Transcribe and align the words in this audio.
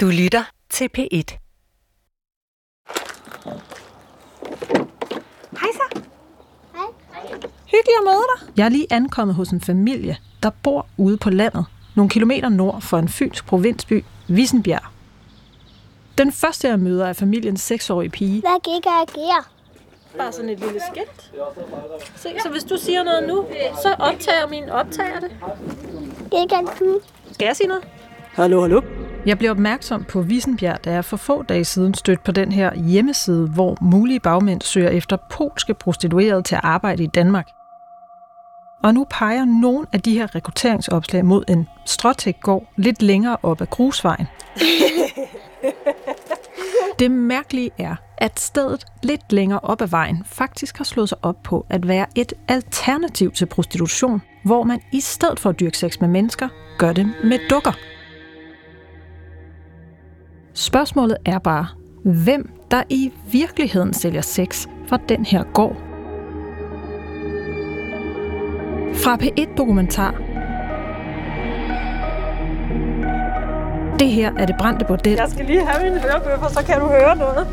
Du 0.00 0.06
lytter 0.06 0.44
til 0.70 0.88
P1. 0.98 1.38
Hej 5.60 5.70
så. 5.72 6.00
Hej. 6.74 6.84
Hyggelig 7.66 7.94
at 7.98 8.04
møde 8.04 8.24
dig. 8.36 8.52
Jeg 8.56 8.64
er 8.64 8.68
lige 8.68 8.86
ankommet 8.90 9.34
hos 9.36 9.48
en 9.48 9.60
familie, 9.60 10.16
der 10.42 10.50
bor 10.62 10.86
ude 10.96 11.16
på 11.16 11.30
landet, 11.30 11.66
nogle 11.96 12.10
kilometer 12.10 12.48
nord 12.48 12.80
for 12.80 12.98
en 12.98 13.08
fynsk 13.08 13.46
provinsby, 13.46 14.04
Vissenbjerg. 14.28 14.82
Den 16.18 16.32
første, 16.32 16.68
jeg 16.68 16.78
møder, 16.78 17.06
er 17.06 17.12
familiens 17.12 17.60
seksårige 17.60 18.10
pige. 18.10 18.40
Hvad 18.40 18.60
gik 18.74 18.84
jeg 18.84 19.04
agere? 19.08 19.44
Bare 20.18 20.32
sådan 20.32 20.50
et 20.50 20.60
lille 20.60 20.80
skilt. 20.92 21.32
Se, 22.16 22.28
så 22.42 22.48
hvis 22.50 22.64
du 22.64 22.76
siger 22.76 23.02
noget 23.02 23.28
nu, 23.28 23.46
så 23.82 23.96
optager 23.98 24.48
min 24.48 24.68
optager 24.68 25.20
det. 25.20 25.30
Gik 26.30 26.52
jeg 26.52 26.64
du? 26.80 27.00
Skal 27.32 27.46
jeg 27.46 27.56
sige 27.56 27.66
noget? 27.68 27.84
Hallo, 28.32 28.60
hallo. 28.60 28.80
Jeg 29.26 29.38
blev 29.38 29.50
opmærksom 29.50 30.04
på 30.04 30.22
Vissenbjerg, 30.22 30.84
da 30.84 30.92
jeg 30.92 31.04
for 31.04 31.16
få 31.16 31.42
dage 31.42 31.64
siden 31.64 31.94
stødte 31.94 32.22
på 32.24 32.32
den 32.32 32.52
her 32.52 32.74
hjemmeside, 32.74 33.48
hvor 33.48 33.76
mulige 33.80 34.20
bagmænd 34.20 34.62
søger 34.62 34.90
efter 34.90 35.16
polske 35.30 35.74
prostituerede 35.74 36.42
til 36.42 36.54
at 36.54 36.60
arbejde 36.64 37.02
i 37.02 37.06
Danmark. 37.06 37.48
Og 38.84 38.94
nu 38.94 39.06
peger 39.10 39.44
nogle 39.44 39.86
af 39.92 40.00
de 40.00 40.14
her 40.14 40.34
rekrutteringsopslag 40.34 41.24
mod 41.24 41.44
en 41.48 41.68
stråtækgård 41.86 42.72
lidt 42.76 43.02
længere 43.02 43.36
op 43.42 43.60
ad 43.60 43.66
grusvejen. 43.66 44.26
Det 46.98 47.10
mærkelige 47.10 47.70
er, 47.78 47.96
at 48.16 48.40
stedet 48.40 48.84
lidt 49.02 49.32
længere 49.32 49.60
op 49.60 49.82
ad 49.82 49.86
vejen 49.86 50.22
faktisk 50.26 50.78
har 50.78 50.84
slået 50.84 51.08
sig 51.08 51.18
op 51.22 51.42
på 51.42 51.66
at 51.70 51.88
være 51.88 52.06
et 52.14 52.32
alternativ 52.48 53.32
til 53.32 53.46
prostitution, 53.46 54.22
hvor 54.44 54.62
man 54.62 54.80
i 54.92 55.00
stedet 55.00 55.40
for 55.40 55.50
at 55.50 55.60
dyrke 55.60 55.78
sex 55.78 56.00
med 56.00 56.08
mennesker, 56.08 56.48
gør 56.78 56.92
det 56.92 57.12
med 57.24 57.38
dukker. 57.50 57.72
Spørgsmålet 60.58 61.16
er 61.24 61.38
bare, 61.38 61.66
hvem 62.04 62.50
der 62.70 62.82
i 62.88 63.12
virkeligheden 63.32 63.92
sælger 63.94 64.20
sex 64.20 64.66
fra 64.88 64.98
den 65.08 65.24
her 65.24 65.42
gård. 65.42 65.76
Fra 68.94 69.16
P1 69.16 69.56
Dokumentar. 69.56 70.10
Det 73.98 74.08
her 74.08 74.32
er 74.38 74.46
det 74.46 74.56
brændte 74.58 74.84
bordel. 74.84 75.12
Jeg 75.12 75.28
skal 75.28 75.46
lige 75.46 75.66
have 75.66 75.90
mine 75.90 76.00
hørebøffer, 76.00 76.48
så 76.48 76.64
kan 76.66 76.80
du 76.80 76.86
høre 76.86 77.16
noget. 77.16 77.46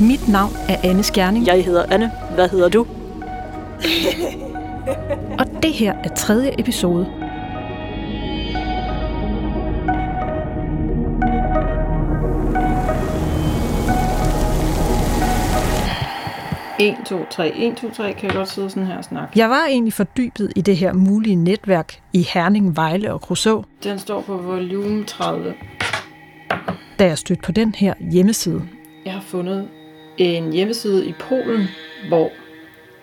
Mit 0.00 0.28
navn 0.28 0.52
er 0.68 0.76
Anne 0.84 1.02
Skjerning, 1.02 1.46
Jeg 1.46 1.64
hedder 1.64 1.84
Anne. 1.90 2.12
Hvad 2.34 2.48
hedder 2.48 2.68
du? 2.68 2.86
og 5.38 5.62
det 5.62 5.72
her 5.72 5.94
er 6.04 6.08
tredje 6.14 6.50
episode. 6.58 7.19
En, 16.80 17.04
to, 17.04 17.26
tre. 17.30 17.52
En, 17.56 17.74
to, 17.74 17.90
tre. 17.90 18.12
Kan 18.12 18.28
jeg 18.28 18.36
godt 18.36 18.48
sidde 18.48 18.70
sådan 18.70 18.86
her 18.86 18.98
og 18.98 19.04
snakke. 19.04 19.38
Jeg 19.38 19.50
var 19.50 19.66
egentlig 19.66 19.92
fordybet 19.92 20.52
i 20.56 20.60
det 20.60 20.76
her 20.76 20.92
mulige 20.92 21.36
netværk 21.36 22.00
i 22.12 22.26
Herning, 22.34 22.76
Vejle 22.76 23.12
og 23.12 23.20
Kruså, 23.20 23.62
Den 23.84 23.98
står 23.98 24.20
på 24.20 24.36
volume 24.36 25.04
30. 25.04 25.54
da 26.98 27.04
jeg 27.04 27.18
stødte 27.18 27.42
på 27.42 27.52
den 27.52 27.74
her 27.74 27.94
hjemmeside. 28.12 28.62
Jeg 29.04 29.12
har 29.12 29.20
fundet 29.20 29.68
en 30.18 30.52
hjemmeside 30.52 31.06
i 31.06 31.14
Polen, 31.20 31.66
hvor 32.08 32.30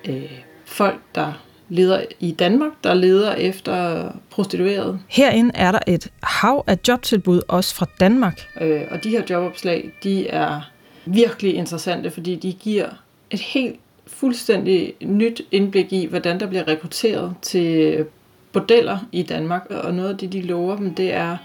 øh, 0.09 0.31
folk, 0.65 1.01
der 1.15 1.33
leder 1.69 2.01
i 2.19 2.31
Danmark, 2.31 2.71
der 2.83 2.93
leder 2.93 3.33
efter 3.33 4.07
prostituerede. 4.29 4.99
Herinde 5.07 5.51
er 5.55 5.71
der 5.71 5.79
et 5.87 6.11
hav 6.23 6.63
af 6.67 6.77
jobtilbud, 6.87 7.41
også 7.47 7.75
fra 7.75 7.85
Danmark. 7.99 8.41
Øh, 8.61 8.81
og 8.91 9.03
de 9.03 9.09
her 9.09 9.21
jobopslag, 9.29 9.91
de 10.03 10.27
er 10.27 10.61
virkelig 11.05 11.55
interessante, 11.55 12.11
fordi 12.11 12.35
de 12.35 12.53
giver 12.53 12.87
et 13.31 13.39
helt 13.39 13.79
fuldstændig 14.07 14.93
nyt 15.01 15.41
indblik 15.51 15.93
i, 15.93 16.05
hvordan 16.05 16.39
der 16.39 16.47
bliver 16.47 16.67
rekrutteret 16.67 17.35
til 17.41 18.05
bordeller 18.53 18.97
i 19.11 19.23
Danmark. 19.23 19.65
Og 19.69 19.93
noget 19.93 20.09
af 20.09 20.17
det, 20.17 20.33
de 20.33 20.41
lover 20.41 20.75
dem, 20.75 20.95
det 20.95 21.13
er 21.13 21.37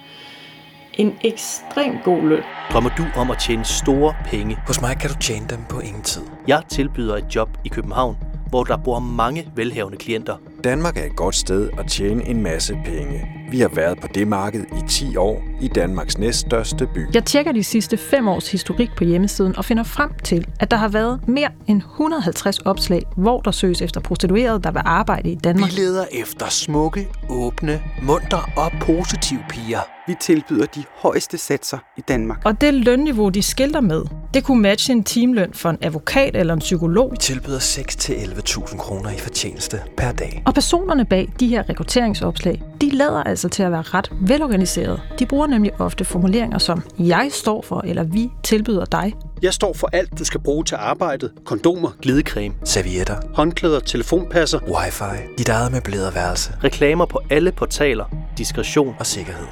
en 0.94 1.12
ekstremt 1.24 2.04
god 2.04 2.22
løn. 2.28 2.42
Drømmer 2.72 2.90
du 2.98 3.04
om 3.16 3.30
at 3.30 3.38
tjene 3.38 3.64
store 3.64 4.14
penge? 4.26 4.56
Hos 4.66 4.80
mig 4.80 4.96
kan 5.00 5.10
du 5.10 5.16
tjene 5.20 5.46
dem 5.50 5.58
på 5.68 5.80
ingen 5.80 6.02
tid. 6.02 6.22
Jeg 6.48 6.62
tilbyder 6.68 7.16
et 7.16 7.34
job 7.34 7.48
i 7.64 7.68
København, 7.68 8.16
hvor 8.48 8.64
der 8.64 8.76
bor 8.76 8.98
mange 8.98 9.48
velhavende 9.56 9.98
klienter. 9.98 10.36
Danmark 10.64 10.96
er 10.98 11.04
et 11.04 11.16
godt 11.16 11.34
sted 11.34 11.70
at 11.78 11.86
tjene 11.86 12.28
en 12.28 12.42
masse 12.42 12.78
penge. 12.84 13.28
Vi 13.50 13.60
har 13.60 13.68
været 13.68 14.00
på 14.00 14.06
det 14.14 14.28
marked 14.28 14.60
i 14.60 14.88
10 14.88 15.16
år 15.16 15.42
i 15.60 15.68
Danmarks 15.68 16.18
næststørste 16.18 16.86
by. 16.94 17.14
Jeg 17.14 17.24
tjekker 17.24 17.52
de 17.52 17.64
sidste 17.64 17.96
fem 17.96 18.28
års 18.28 18.50
historik 18.50 18.90
på 18.96 19.04
hjemmesiden 19.04 19.56
og 19.56 19.64
finder 19.64 19.82
frem 19.82 20.10
til, 20.24 20.46
at 20.60 20.70
der 20.70 20.76
har 20.76 20.88
været 20.88 21.28
mere 21.28 21.48
end 21.66 21.78
150 21.78 22.58
opslag, 22.58 23.02
hvor 23.16 23.40
der 23.40 23.50
søges 23.50 23.82
efter 23.82 24.00
prostituerede, 24.00 24.62
der 24.62 24.70
vil 24.70 24.82
arbejde 24.84 25.30
i 25.30 25.34
Danmark. 25.34 25.70
Vi 25.70 25.76
leder 25.76 26.04
efter 26.12 26.48
smukke, 26.48 27.08
åbne, 27.30 27.82
munter 28.02 28.50
og 28.56 28.72
positive 28.80 29.44
piger. 29.48 29.80
Vi 30.06 30.14
tilbyder 30.20 30.66
de 30.66 30.84
højeste 30.96 31.38
satser 31.38 31.78
i 31.98 32.00
Danmark. 32.00 32.42
Og 32.44 32.60
det 32.60 32.74
lønniveau, 32.74 33.28
de 33.28 33.42
skilter 33.42 33.80
med, 33.80 34.02
det 34.34 34.44
kunne 34.44 34.62
matche 34.62 34.92
en 34.92 35.04
timeløn 35.04 35.54
for 35.54 35.70
en 35.70 35.78
advokat 35.80 36.36
eller 36.36 36.54
en 36.54 36.60
psykolog. 36.60 37.12
Vi 37.12 37.16
tilbyder 37.16 37.58
6-11.000 37.58 38.76
kroner 38.76 39.10
i 39.10 39.18
fortjeneste 39.18 39.80
per 39.96 40.12
dag. 40.12 40.42
Og 40.46 40.51
personerne 40.52 41.04
bag 41.04 41.32
de 41.40 41.48
her 41.48 41.68
rekrutteringsopslag, 41.68 42.62
de 42.80 42.90
lader 42.90 43.22
altså 43.22 43.48
til 43.48 43.62
at 43.62 43.72
være 43.72 43.82
ret 43.82 44.12
velorganiserede. 44.20 45.00
De 45.18 45.26
bruger 45.26 45.46
nemlig 45.46 45.80
ofte 45.80 46.04
formuleringer 46.04 46.58
som, 46.58 46.82
jeg 46.98 47.28
står 47.32 47.62
for, 47.62 47.80
eller 47.84 48.02
vi 48.04 48.30
tilbyder 48.42 48.84
dig. 48.84 49.14
Jeg 49.42 49.54
står 49.54 49.72
for 49.72 49.88
alt, 49.92 50.18
du 50.18 50.24
skal 50.24 50.40
bruge 50.40 50.64
til 50.64 50.74
arbejdet. 50.74 51.32
Kondomer, 51.44 51.90
Glidecreme, 52.02 52.54
Servietter, 52.64 53.16
håndklæder, 53.34 53.80
telefonpasser. 53.80 54.58
wifi, 54.68 55.34
dit 55.38 55.48
eget 55.48 55.72
møblerede 55.72 56.14
værelse 56.14 56.52
reklamer 56.64 57.06
på 57.06 57.20
alle 57.30 57.52
portaler, 57.52 58.04
diskretion 58.38 58.94
og 58.98 59.06
sikkerhed. 59.06 59.46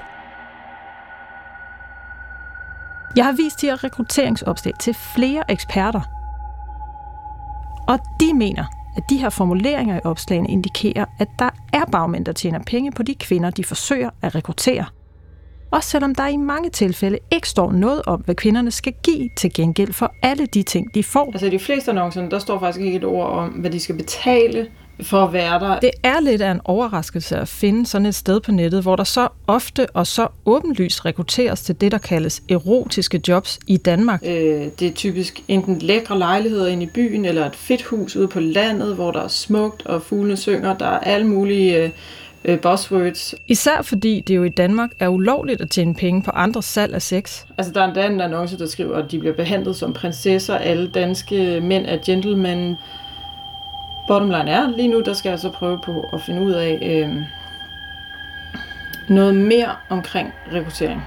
Jeg 3.16 3.24
har 3.24 3.32
vist 3.32 3.60
de 3.60 3.66
her 3.66 3.84
rekrutteringsopslag 3.84 4.74
til 4.80 4.96
flere 5.14 5.50
eksperter. 5.50 6.00
Og 7.88 7.98
de 8.20 8.34
mener, 8.34 8.64
at 8.96 9.02
de 9.10 9.16
her 9.16 9.30
formuleringer 9.30 9.96
i 9.96 10.00
opslagene 10.04 10.48
indikerer, 10.48 11.04
at 11.18 11.28
der 11.38 11.50
er 11.72 11.84
bagmænd, 11.92 12.24
der 12.24 12.32
tjener 12.32 12.58
penge 12.66 12.92
på 12.92 13.02
de 13.02 13.14
kvinder, 13.14 13.50
de 13.50 13.64
forsøger 13.64 14.10
at 14.22 14.34
rekruttere. 14.34 14.84
Også 15.70 15.90
selvom 15.90 16.14
der 16.14 16.26
i 16.26 16.36
mange 16.36 16.70
tilfælde 16.70 17.18
ikke 17.30 17.48
står 17.48 17.72
noget 17.72 18.02
om, 18.06 18.20
hvad 18.20 18.34
kvinderne 18.34 18.70
skal 18.70 18.92
give 19.02 19.30
til 19.36 19.52
gengæld 19.54 19.92
for 19.92 20.14
alle 20.22 20.46
de 20.46 20.62
ting, 20.62 20.94
de 20.94 21.04
får. 21.04 21.30
Altså 21.32 21.46
i 21.46 21.50
de 21.50 21.58
fleste 21.58 21.90
annoncerne, 21.90 22.30
der 22.30 22.38
står 22.38 22.58
faktisk 22.58 22.84
ikke 22.84 22.96
et 22.96 23.04
ord 23.04 23.26
om, 23.26 23.48
hvad 23.48 23.70
de 23.70 23.80
skal 23.80 23.96
betale 23.96 24.66
for 25.02 25.24
at 25.24 25.32
være 25.32 25.60
der. 25.60 25.80
Det 25.80 25.90
er 26.02 26.20
lidt 26.20 26.42
af 26.42 26.50
en 26.50 26.60
overraskelse 26.64 27.36
at 27.36 27.48
finde 27.48 27.86
sådan 27.86 28.06
et 28.06 28.14
sted 28.14 28.40
på 28.40 28.52
nettet, 28.52 28.82
hvor 28.82 28.96
der 28.96 29.04
så 29.04 29.28
ofte 29.46 29.86
og 29.86 30.06
så 30.06 30.28
åbenlyst 30.46 31.04
rekrutteres 31.04 31.62
til 31.62 31.80
det, 31.80 31.92
der 31.92 31.98
kaldes 31.98 32.42
erotiske 32.48 33.20
jobs 33.28 33.58
i 33.66 33.76
Danmark. 33.76 34.22
Øh, 34.26 34.66
det 34.78 34.82
er 34.82 34.92
typisk 34.94 35.40
enten 35.48 35.78
lækre 35.78 36.18
lejligheder 36.18 36.66
inde 36.66 36.82
i 36.82 36.88
byen, 36.94 37.24
eller 37.24 37.46
et 37.46 37.56
fedt 37.56 37.82
hus 37.82 38.16
ude 38.16 38.28
på 38.28 38.40
landet, 38.40 38.94
hvor 38.94 39.10
der 39.10 39.22
er 39.22 39.28
smukt, 39.28 39.86
og 39.86 40.02
fuglene 40.02 40.36
synger. 40.36 40.78
Der 40.78 40.86
er 40.86 40.98
alle 40.98 41.26
mulige 41.26 41.84
øh, 41.84 41.90
øh, 42.44 42.60
buzzwords. 42.60 43.34
Især 43.48 43.82
fordi 43.82 44.20
det 44.26 44.36
jo 44.36 44.44
i 44.44 44.48
Danmark 44.48 44.90
er 44.98 45.08
ulovligt 45.08 45.60
at 45.60 45.70
tjene 45.70 45.94
penge 45.94 46.22
på 46.22 46.30
andres 46.30 46.64
salg 46.64 46.94
af 46.94 47.02
sex. 47.02 47.44
Altså, 47.58 47.72
der 47.72 47.82
er 47.82 47.86
endda 47.86 48.06
en 48.06 48.20
annonce, 48.20 48.58
der 48.58 48.66
skriver, 48.66 48.96
at 48.96 49.10
de 49.10 49.18
bliver 49.18 49.34
behandlet 49.34 49.76
som 49.76 49.92
prinsesser. 49.92 50.54
Alle 50.54 50.90
danske 50.90 51.60
mænd 51.60 51.86
er 51.86 51.98
gentlemen. 52.06 52.76
Bottom 54.10 54.30
line 54.30 54.50
er, 54.50 54.70
lige 54.76 54.88
nu, 54.88 55.00
der 55.00 55.12
skal 55.12 55.30
jeg 55.30 55.38
så 55.38 55.50
prøve 55.50 55.78
på 55.84 56.04
at 56.12 56.22
finde 56.22 56.42
ud 56.42 56.52
af 56.52 56.78
øh, 56.82 57.22
noget 59.08 59.34
mere 59.34 59.76
omkring 59.88 60.32
rekruttering. 60.52 61.02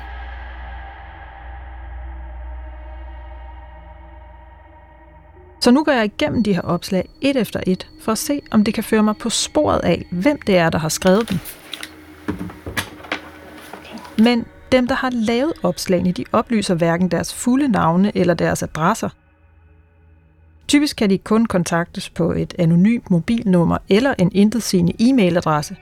Så 5.62 5.72
nu 5.72 5.84
går 5.84 5.92
jeg 5.92 6.06
igennem 6.06 6.44
de 6.44 6.54
her 6.54 6.62
opslag 6.62 7.10
et 7.22 7.36
efter 7.36 7.60
et, 7.68 7.88
for 8.02 8.12
at 8.12 8.18
se, 8.18 8.42
om 8.52 8.64
det 8.64 8.74
kan 8.74 8.84
føre 8.84 9.04
mig 9.04 9.16
på 9.18 9.30
sporet 9.30 9.80
af, 9.80 10.06
hvem 10.12 10.40
det 10.48 10.58
er, 10.58 10.70
der 10.70 10.78
har 10.78 10.90
skrevet 10.90 11.30
dem. 11.30 11.40
Men 14.18 14.46
dem, 14.72 14.88
der 14.88 14.96
har 14.96 15.10
lavet 15.14 15.54
opslagene, 15.64 16.12
de 16.12 16.26
oplyser 16.32 16.76
hverken 16.76 17.12
deres 17.12 17.34
fulde 17.34 17.68
navne 17.68 18.18
eller 18.18 18.34
deres 18.34 18.64
adresser. 18.64 19.10
Typisk 20.74 20.96
kan 20.96 21.10
de 21.10 21.18
kun 21.18 21.46
kontaktes 21.46 22.10
på 22.10 22.32
et 22.32 22.54
anonymt 22.60 23.12
mobilnummer 23.12 23.78
eller 23.90 24.14
en 24.20 24.32
intetsigende 24.34 24.94
e-mailadresse. 25.00 25.76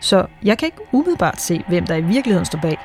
Så 0.00 0.26
jeg 0.44 0.58
kan 0.58 0.66
ikke 0.66 0.82
umiddelbart 0.92 1.40
se, 1.40 1.62
hvem 1.68 1.86
der 1.86 1.96
i 1.96 2.00
virkeligheden 2.00 2.44
står 2.44 2.58
bag. 2.62 2.78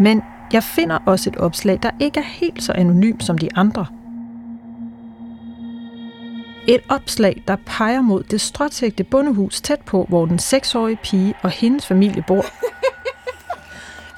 Men 0.00 0.22
jeg 0.52 0.62
finder 0.62 0.98
også 1.06 1.30
et 1.30 1.36
opslag, 1.36 1.78
der 1.82 1.90
ikke 2.00 2.20
er 2.20 2.24
helt 2.24 2.62
så 2.62 2.72
anonym 2.72 3.20
som 3.20 3.38
de 3.38 3.48
andre. 3.56 3.86
Et 6.68 6.80
opslag, 6.88 7.42
der 7.48 7.56
peger 7.66 8.00
mod 8.00 8.22
det 8.22 8.40
stråtægte 8.40 9.04
bondehus 9.04 9.60
tæt 9.60 9.80
på, 9.80 10.06
hvor 10.08 10.26
den 10.26 10.38
seksårige 10.38 10.98
pige 11.02 11.34
og 11.42 11.50
hendes 11.50 11.86
familie 11.86 12.24
bor. 12.26 12.44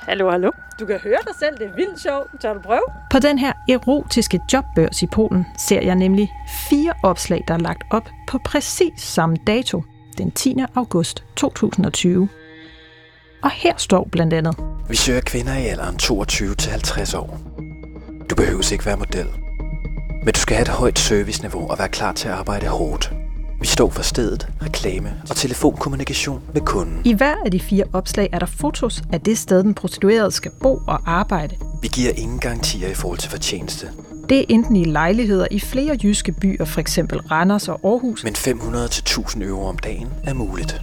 Hallo, 0.09 0.31
hallo. 0.31 0.51
Du 0.81 0.87
kan 0.87 0.99
høre 0.99 1.19
dig 1.27 1.35
selv, 1.39 1.59
det 1.59 1.67
er 1.67 1.75
vildt 1.77 2.01
sjovt. 2.01 2.41
Tør 2.41 2.55
du 2.55 2.61
prøve? 2.61 2.83
På 3.11 3.19
den 3.19 3.39
her 3.39 3.53
erotiske 3.69 4.41
jobbørs 4.53 5.03
i 5.03 5.07
Polen 5.07 5.47
ser 5.59 5.83
jeg 5.83 5.95
nemlig 5.95 6.33
fire 6.69 6.93
opslag, 7.03 7.45
der 7.49 7.55
er 7.55 7.59
lagt 7.59 7.83
op 7.91 8.09
på 8.29 8.39
præcis 8.45 8.93
samme 8.97 9.37
dato, 9.47 9.83
den 10.19 10.31
10. 10.31 10.57
august 10.75 11.25
2020. 11.37 12.29
Og 13.43 13.51
her 13.51 13.73
står 13.77 14.09
blandt 14.13 14.35
andet, 14.35 14.57
Vi 14.89 14.97
søger 14.97 15.21
kvinder 15.21 15.57
i 15.57 15.67
alderen 15.67 15.97
22 15.97 16.55
til 16.55 16.71
50 16.71 17.15
år. 17.15 17.39
Du 18.31 18.35
behøver 18.35 18.73
ikke 18.73 18.87
være 18.87 18.97
model. 18.97 19.29
Men 20.25 20.35
du 20.35 20.41
skal 20.41 20.57
have 20.57 20.63
et 20.63 20.69
højt 20.69 20.99
serviceniveau 20.99 21.71
og 21.71 21.79
være 21.79 21.89
klar 21.89 22.13
til 22.13 22.29
at 22.29 22.35
arbejde 22.35 22.67
hårdt. 22.67 23.22
Vi 23.63 23.67
står 23.67 23.91
for 23.91 24.03
stedet, 24.03 24.49
reklame 24.63 25.23
og 25.31 25.37
telefonkommunikation 25.37 26.43
med 26.55 26.61
kunden. 26.61 27.01
i 27.05 27.13
hver 27.15 27.35
af 27.45 27.51
de 27.51 27.61
fire 27.61 27.85
opslag 27.93 28.29
er 28.33 28.39
der 28.39 28.47
fotos 28.47 29.03
af 29.13 29.21
det 29.21 29.39
sted, 29.39 29.63
den 29.63 29.75
prostituerede 29.75 30.31
skal 30.31 30.51
bo 30.63 30.81
og 30.87 31.01
arbejde. 31.07 31.57
Vi 31.83 31.89
giver 31.89 32.13
ingen 32.17 32.39
garantier 32.39 32.89
i 32.89 32.95
forhold 32.95 33.19
til 33.19 33.31
fortjeneste, 33.31 33.87
Det 34.29 34.39
er 34.41 34.45
enten 34.49 34.77
i 34.77 34.85
lejligheder 34.85 35.47
i 35.51 35.61
flere 35.61 35.99
jyske 36.03 36.33
byer, 36.33 36.65
f.eks. 36.65 36.99
Randers 37.31 37.69
og 37.69 37.81
Aarhus, 37.85 38.25
men 38.25 38.35
500 38.35 38.89
til 38.89 39.01
1000 39.01 39.45
euro 39.45 39.67
om 39.67 39.79
dagen 39.79 40.09
er 40.25 40.35
muligt. 40.35 40.81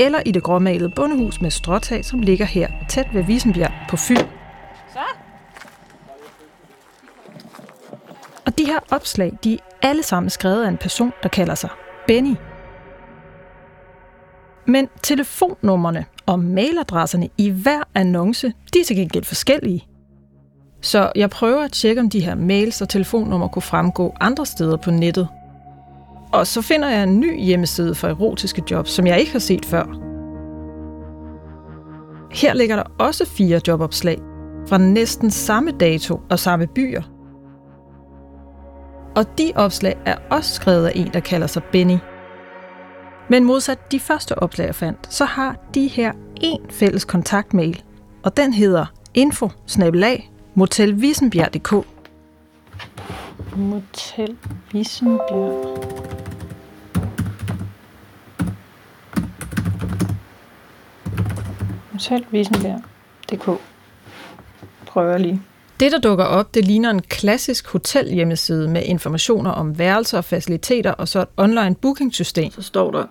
eller 0.00 0.20
i 0.26 0.32
det 0.32 0.42
gråmalede 0.42 0.92
bondehus 0.96 1.40
med 1.40 1.50
stråtag, 1.50 2.04
som 2.04 2.20
ligger 2.20 2.44
her 2.46 2.68
tæt 2.90 3.06
ved 3.14 3.24
Visenbjerg 3.24 3.72
på 3.90 3.96
Fyn. 3.96 4.16
Så. 4.92 4.98
Og 8.46 8.58
de 8.58 8.64
her 8.64 8.78
opslag, 8.90 9.32
de 9.44 9.54
er 9.54 9.58
alle 9.82 10.02
sammen 10.02 10.30
skrevet 10.30 10.64
af 10.64 10.68
en 10.68 10.78
person, 10.78 11.12
der 11.22 11.28
kalder 11.28 11.54
sig 11.54 11.68
Benny. 12.08 12.34
Men 14.66 14.88
telefonnummerne 15.02 16.04
og 16.26 16.40
mailadresserne 16.40 17.28
i 17.38 17.50
hver 17.50 17.82
annonce, 17.94 18.52
de 18.74 18.80
er 18.80 18.84
til 18.84 18.96
gengæld 18.96 19.24
forskellige. 19.24 19.84
Så 20.80 21.12
jeg 21.16 21.30
prøver 21.30 21.62
at 21.62 21.72
tjekke, 21.72 22.00
om 22.00 22.10
de 22.10 22.20
her 22.20 22.34
mails 22.34 22.82
og 22.82 22.88
telefonnumre 22.88 23.48
kunne 23.48 23.62
fremgå 23.62 24.14
andre 24.20 24.46
steder 24.46 24.76
på 24.76 24.90
nettet. 24.90 25.28
Og 26.32 26.46
så 26.46 26.62
finder 26.62 26.88
jeg 26.88 27.02
en 27.02 27.20
ny 27.20 27.40
hjemmeside 27.40 27.94
for 27.94 28.08
erotiske 28.08 28.62
jobs, 28.70 28.90
som 28.90 29.06
jeg 29.06 29.20
ikke 29.20 29.32
har 29.32 29.38
set 29.38 29.64
før. 29.64 29.84
Her 32.32 32.54
ligger 32.54 32.76
der 32.76 32.84
også 32.98 33.24
fire 33.24 33.60
jobopslag 33.68 34.18
fra 34.68 34.78
næsten 34.78 35.30
samme 35.30 35.70
dato 35.70 36.20
og 36.30 36.38
samme 36.38 36.66
byer. 36.66 37.17
Og 39.18 39.38
de 39.38 39.52
opslag 39.56 39.96
er 40.04 40.16
også 40.30 40.54
skrevet 40.54 40.86
af 40.86 40.92
en, 40.94 41.12
der 41.12 41.20
kalder 41.20 41.46
sig 41.46 41.62
Benny. 41.64 41.98
Men 43.28 43.44
modsat 43.44 43.92
de 43.92 44.00
første 44.00 44.38
opslag, 44.38 44.66
jeg 44.66 44.74
fandt, 44.74 45.14
så 45.14 45.24
har 45.24 45.56
de 45.74 45.86
her 45.86 46.12
en 46.40 46.60
fælles 46.70 47.04
kontaktmail, 47.04 47.82
og 48.22 48.36
den 48.36 48.52
hedder 48.52 48.86
info 49.14 49.50
motelvisenbjerg.dk. 50.54 51.72
Motel 53.56 54.36
Vissenbjerg. 54.72 55.78
Motel 61.92 62.26
Vissenbjerg.dk. 62.30 63.60
Prøver 64.86 65.18
lige. 65.18 65.42
Det, 65.80 65.92
der 65.92 65.98
dukker 65.98 66.24
op, 66.24 66.54
det 66.54 66.64
ligner 66.64 66.90
en 66.90 67.02
klassisk 67.02 67.68
hotelhjemmeside 67.68 68.68
med 68.68 68.82
informationer 68.84 69.50
om 69.50 69.78
værelser 69.78 70.18
og 70.18 70.24
faciliteter 70.24 70.92
og 70.92 71.08
så 71.08 71.20
et 71.20 71.28
online 71.36 71.74
bookingsystem. 71.74 72.50
Så 72.52 72.62
står 72.62 72.90
der, 72.90 73.04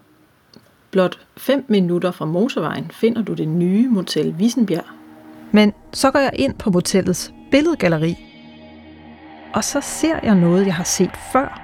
blot 0.91 1.19
5 1.37 1.65
minutter 1.67 2.11
fra 2.11 2.25
motorvejen 2.25 2.91
finder 2.91 3.21
du 3.21 3.33
det 3.33 3.47
nye 3.47 3.89
Motel 3.89 4.39
Vissenbjerg. 4.39 4.85
Men 5.51 5.73
så 5.93 6.11
går 6.11 6.19
jeg 6.19 6.31
ind 6.33 6.53
på 6.53 6.69
motellets 6.69 7.33
billedgalleri, 7.51 8.15
og 9.53 9.63
så 9.63 9.81
ser 9.81 10.19
jeg 10.23 10.35
noget, 10.35 10.65
jeg 10.65 10.75
har 10.75 10.83
set 10.83 11.11
før. 11.31 11.61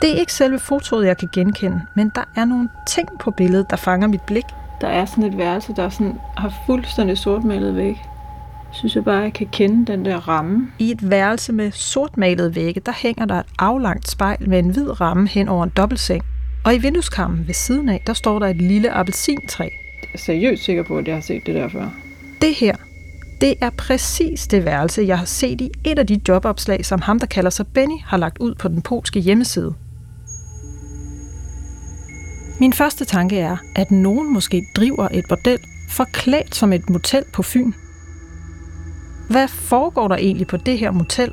Det 0.00 0.12
er 0.12 0.20
ikke 0.20 0.32
selve 0.32 0.58
fotoet, 0.58 1.06
jeg 1.06 1.18
kan 1.18 1.28
genkende, 1.32 1.80
men 1.96 2.12
der 2.14 2.24
er 2.36 2.44
nogle 2.44 2.68
ting 2.88 3.08
på 3.20 3.30
billedet, 3.30 3.70
der 3.70 3.76
fanger 3.76 4.08
mit 4.08 4.22
blik. 4.22 4.44
Der 4.80 4.88
er 4.88 5.04
sådan 5.04 5.24
et 5.24 5.38
værelse, 5.38 5.72
der 5.76 5.88
sådan 5.88 6.20
har 6.36 6.52
fuldstændig 6.66 7.18
sortmalet 7.18 7.76
væk. 7.76 7.96
Synes 8.72 8.96
jeg 8.96 9.04
bare, 9.04 9.18
jeg 9.18 9.32
kan 9.32 9.48
kende 9.52 9.92
den 9.92 10.04
der 10.04 10.28
ramme. 10.28 10.68
I 10.78 10.90
et 10.90 11.10
værelse 11.10 11.52
med 11.52 11.70
sortmalede 11.70 12.54
vægge, 12.54 12.80
der 12.86 12.92
hænger 12.96 13.24
der 13.24 13.34
et 13.34 13.46
aflangt 13.58 14.10
spejl 14.10 14.48
med 14.48 14.58
en 14.58 14.70
hvid 14.70 15.00
ramme 15.00 15.28
hen 15.28 15.48
over 15.48 15.64
en 15.64 15.72
dobbeltseng. 15.76 16.22
Og 16.64 16.74
i 16.74 16.78
vindueskarmen 16.78 17.46
ved 17.46 17.54
siden 17.54 17.88
af, 17.88 18.02
der 18.06 18.12
står 18.12 18.38
der 18.38 18.46
et 18.46 18.56
lille 18.56 18.92
appelsintræ. 18.92 19.64
Jeg 19.64 20.08
er 20.14 20.18
seriøst 20.18 20.64
sikker 20.64 20.82
på, 20.82 20.98
at 20.98 21.06
jeg 21.06 21.16
har 21.16 21.22
set 21.22 21.46
det 21.46 21.54
der 21.54 21.68
før. 21.68 21.88
Det 22.40 22.54
her, 22.54 22.76
det 23.40 23.54
er 23.60 23.70
præcis 23.70 24.46
det 24.46 24.64
værelse, 24.64 25.02
jeg 25.02 25.18
har 25.18 25.24
set 25.24 25.60
i 25.60 25.70
et 25.84 25.98
af 25.98 26.06
de 26.06 26.20
jobopslag, 26.28 26.84
som 26.84 27.00
ham, 27.00 27.18
der 27.18 27.26
kalder 27.26 27.50
sig 27.50 27.66
Benny, 27.66 28.00
har 28.04 28.16
lagt 28.16 28.38
ud 28.38 28.54
på 28.54 28.68
den 28.68 28.82
polske 28.82 29.20
hjemmeside. 29.20 29.74
Min 32.60 32.72
første 32.72 33.04
tanke 33.04 33.38
er, 33.38 33.56
at 33.76 33.90
nogen 33.90 34.32
måske 34.32 34.62
driver 34.76 35.08
et 35.12 35.24
bordel, 35.28 35.58
forklædt 35.90 36.54
som 36.54 36.72
et 36.72 36.90
motel 36.90 37.24
på 37.32 37.42
Fyn. 37.42 37.72
Hvad 39.32 39.48
foregår 39.48 40.08
der 40.08 40.16
egentlig 40.16 40.46
på 40.46 40.56
det 40.56 40.78
her 40.78 40.90
motel? 40.90 41.32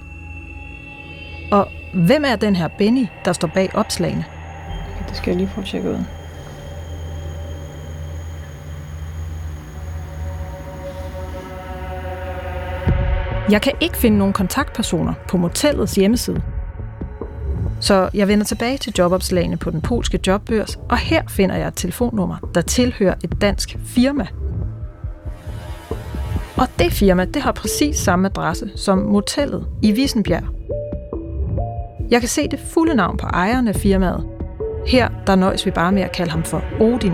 Og 1.51 1.68
hvem 1.94 2.24
er 2.28 2.36
den 2.36 2.56
her 2.56 2.68
Benny, 2.68 3.07
der 3.25 3.34
står 3.34 3.48
bag 3.48 3.75
opslagene? 3.75 4.25
Det 5.10 5.18
skal 5.18 5.31
jeg 5.31 5.38
lige 5.38 5.50
prøve 5.54 5.63
at 5.63 5.69
tjekke 5.69 5.90
ud. 5.90 6.04
Jeg 13.51 13.62
kan 13.62 13.74
ikke 13.80 13.98
finde 13.98 14.18
nogen 14.18 14.34
kontaktpersoner 14.34 15.13
på 15.28 15.38
motellets 15.38 15.96
hjemmeside. 15.96 16.42
Så 17.81 18.10
jeg 18.13 18.28
vender 18.28 18.46
tilbage 18.46 18.78
til 18.78 18.94
jobopslagene 18.98 19.57
på 19.57 19.72
den 19.72 19.81
polske 19.81 20.19
jobbørs, 20.28 20.75
og 20.90 20.98
her 20.98 21.24
finder 21.30 21.56
jeg 21.56 21.68
et 21.68 21.75
telefonnummer, 21.75 22.38
der 22.56 22.62
tilhører 22.62 23.16
et 23.24 23.42
dansk 23.42 23.78
firma. 23.86 24.28
Og 26.60 26.68
det 26.80 26.94
firma, 26.94 27.26
det 27.26 27.42
har 27.42 27.52
præcis 27.52 27.98
samme 27.98 28.28
adresse 28.28 28.70
som 28.76 28.98
motellet 28.98 29.68
i 29.82 29.92
Visenbjerg. 29.92 30.44
Jeg 32.12 32.20
kan 32.20 32.30
se 32.30 32.48
det 32.48 32.60
fulde 32.60 32.96
navn 32.96 33.18
på 33.18 33.28
ejeren 33.28 33.68
af 33.68 33.76
firmaet. 33.76 34.28
Her 34.88 35.10
der 35.28 35.36
nøjes 35.36 35.66
vi 35.66 35.72
bare 35.72 35.92
med 35.92 36.02
at 36.02 36.12
kalde 36.12 36.32
ham 36.32 36.44
for 36.44 36.64
Odin. 36.80 37.14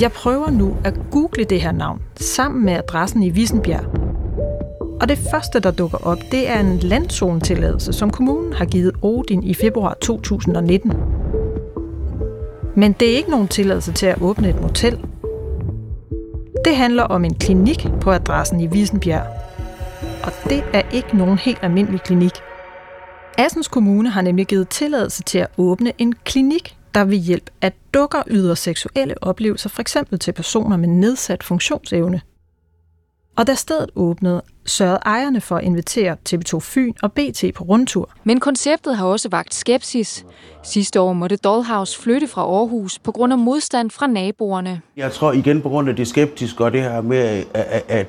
Jeg 0.00 0.12
prøver 0.12 0.50
nu 0.50 0.76
at 0.84 0.94
google 1.10 1.44
det 1.44 1.60
her 1.60 1.72
navn 1.72 2.02
sammen 2.16 2.64
med 2.64 2.72
adressen 2.72 3.22
i 3.22 3.30
Visenbjerg. 3.30 3.84
Og 5.00 5.08
det 5.08 5.18
første, 5.30 5.60
der 5.60 5.70
dukker 5.70 5.98
op, 5.98 6.18
det 6.30 6.50
er 6.50 6.60
en 6.60 6.78
landzonetilladelse, 6.78 7.92
som 7.92 8.10
kommunen 8.10 8.52
har 8.52 8.64
givet 8.64 8.92
Odin 9.02 9.42
i 9.42 9.54
februar 9.54 9.96
2019. 10.00 10.92
Men 12.74 12.92
det 12.92 13.12
er 13.12 13.16
ikke 13.16 13.30
nogen 13.30 13.48
tilladelse 13.48 13.92
til 13.92 14.06
at 14.06 14.22
åbne 14.22 14.48
et 14.48 14.62
motel. 14.62 14.98
Det 16.66 16.76
handler 16.76 17.02
om 17.02 17.24
en 17.24 17.34
klinik 17.34 17.86
på 18.00 18.12
adressen 18.12 18.60
i 18.60 18.66
Vissenbjerg. 18.66 19.26
Og 20.22 20.32
det 20.50 20.64
er 20.72 20.82
ikke 20.92 21.16
nogen 21.16 21.38
helt 21.38 21.58
almindelig 21.62 22.00
klinik. 22.00 22.32
Assens 23.38 23.68
Kommune 23.68 24.10
har 24.10 24.22
nemlig 24.22 24.46
givet 24.46 24.68
tilladelse 24.68 25.22
til 25.22 25.38
at 25.38 25.48
åbne 25.58 25.92
en 25.98 26.14
klinik, 26.24 26.76
der 26.94 27.04
ved 27.04 27.16
hjælp 27.16 27.50
af 27.62 27.72
dukker 27.94 28.22
yder 28.26 28.54
seksuelle 28.54 29.14
oplevelser, 29.22 29.68
f.eks. 29.68 29.96
til 30.20 30.32
personer 30.32 30.76
med 30.76 30.88
nedsat 30.88 31.42
funktionsevne. 31.42 32.20
Og 33.36 33.46
da 33.46 33.54
stedet 33.54 33.90
åbnede, 33.96 34.42
sørgede 34.66 34.98
ejerne 35.06 35.40
for 35.40 35.56
at 35.56 35.64
invitere 35.64 36.16
TV2 36.28 36.58
Fyn 36.60 36.92
og 37.02 37.12
BT 37.12 37.44
på 37.54 37.64
rundtur. 37.64 38.10
Men 38.24 38.40
konceptet 38.40 38.96
har 38.96 39.06
også 39.06 39.28
vagt 39.28 39.54
skepsis. 39.54 40.24
Sidste 40.62 41.00
år 41.00 41.12
måtte 41.12 41.36
Dollhouse 41.36 42.00
flytte 42.02 42.26
fra 42.28 42.42
Aarhus 42.42 42.98
på 42.98 43.12
grund 43.12 43.32
af 43.32 43.38
modstand 43.38 43.90
fra 43.90 44.06
naboerne. 44.06 44.80
Jeg 44.96 45.12
tror 45.12 45.32
igen 45.32 45.62
på 45.62 45.68
grund 45.68 45.88
af 45.88 45.96
det 45.96 46.08
skeptiske 46.08 46.64
og 46.64 46.72
det 46.72 46.82
her 46.82 47.00
med, 47.00 47.44
at, 47.88 48.06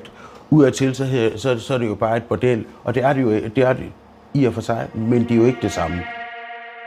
udadtil, 0.50 0.94
så, 0.94 1.04
her- 1.04 1.36
så, 1.36 1.58
så 1.58 1.74
er 1.74 1.78
det 1.78 1.86
jo 1.86 1.94
bare 1.94 2.16
et 2.16 2.22
bordel. 2.22 2.64
Og 2.84 2.94
det 2.94 3.02
er 3.04 3.12
det 3.12 3.22
jo 3.22 3.30
det 3.32 3.58
er 3.58 3.72
det 3.72 3.86
i 4.34 4.44
og 4.44 4.54
for 4.54 4.60
sig, 4.60 4.88
men 4.94 5.22
det 5.22 5.30
er 5.30 5.36
jo 5.36 5.44
ikke 5.46 5.58
det 5.62 5.72
samme. 5.72 5.96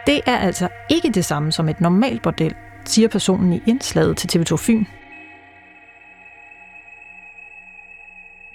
Det 0.08 0.22
er 0.26 0.38
altså 0.38 0.68
ikke 0.90 1.10
det 1.10 1.26
samme 1.26 1.52
som 1.52 1.70
et 1.70 1.82
normalt 1.82 2.22
bordel, 2.22 2.54
siger 2.86 3.08
personen 3.08 3.54
i 3.54 3.60
indslaget 3.68 4.18
til 4.18 4.40
TV2 4.40 4.56
Fyn. 4.56 4.86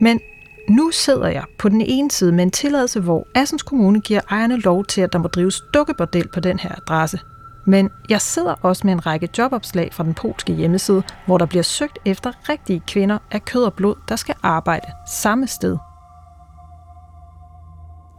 Men 0.07 0.21
nu 0.69 0.91
sidder 0.91 1.29
jeg 1.29 1.45
på 1.59 1.69
den 1.69 1.81
ene 1.81 2.11
side 2.11 2.33
med 2.33 2.45
en 2.45 2.51
tilladelse, 2.51 3.01
hvor 3.01 3.27
Assens 3.35 3.63
Kommune 3.63 4.01
giver 4.01 4.21
ejerne 4.31 4.57
lov 4.57 4.85
til, 4.85 5.01
at 5.01 5.13
der 5.13 5.19
må 5.19 5.29
drives 5.29 5.63
dukkebordel 5.75 6.29
på 6.29 6.41
den 6.41 6.59
her 6.59 6.71
adresse. 6.77 7.21
Men 7.67 7.91
jeg 8.09 8.21
sidder 8.21 8.55
også 8.63 8.87
med 8.87 8.93
en 8.93 9.07
række 9.07 9.29
jobopslag 9.39 9.95
fra 9.95 10.05
den 10.05 10.15
polske 10.15 10.53
hjemmeside, 10.53 11.03
hvor 11.27 11.39
der 11.39 11.47
bliver 11.47 11.63
søgt 11.63 11.99
efter 12.05 12.49
rigtige 12.49 12.83
kvinder 12.87 13.19
af 13.31 13.45
kød 13.45 13.65
og 13.65 13.75
blod, 13.75 13.95
der 14.09 14.17
skal 14.17 14.35
arbejde 14.43 14.87
samme 15.07 15.47
sted. 15.47 15.79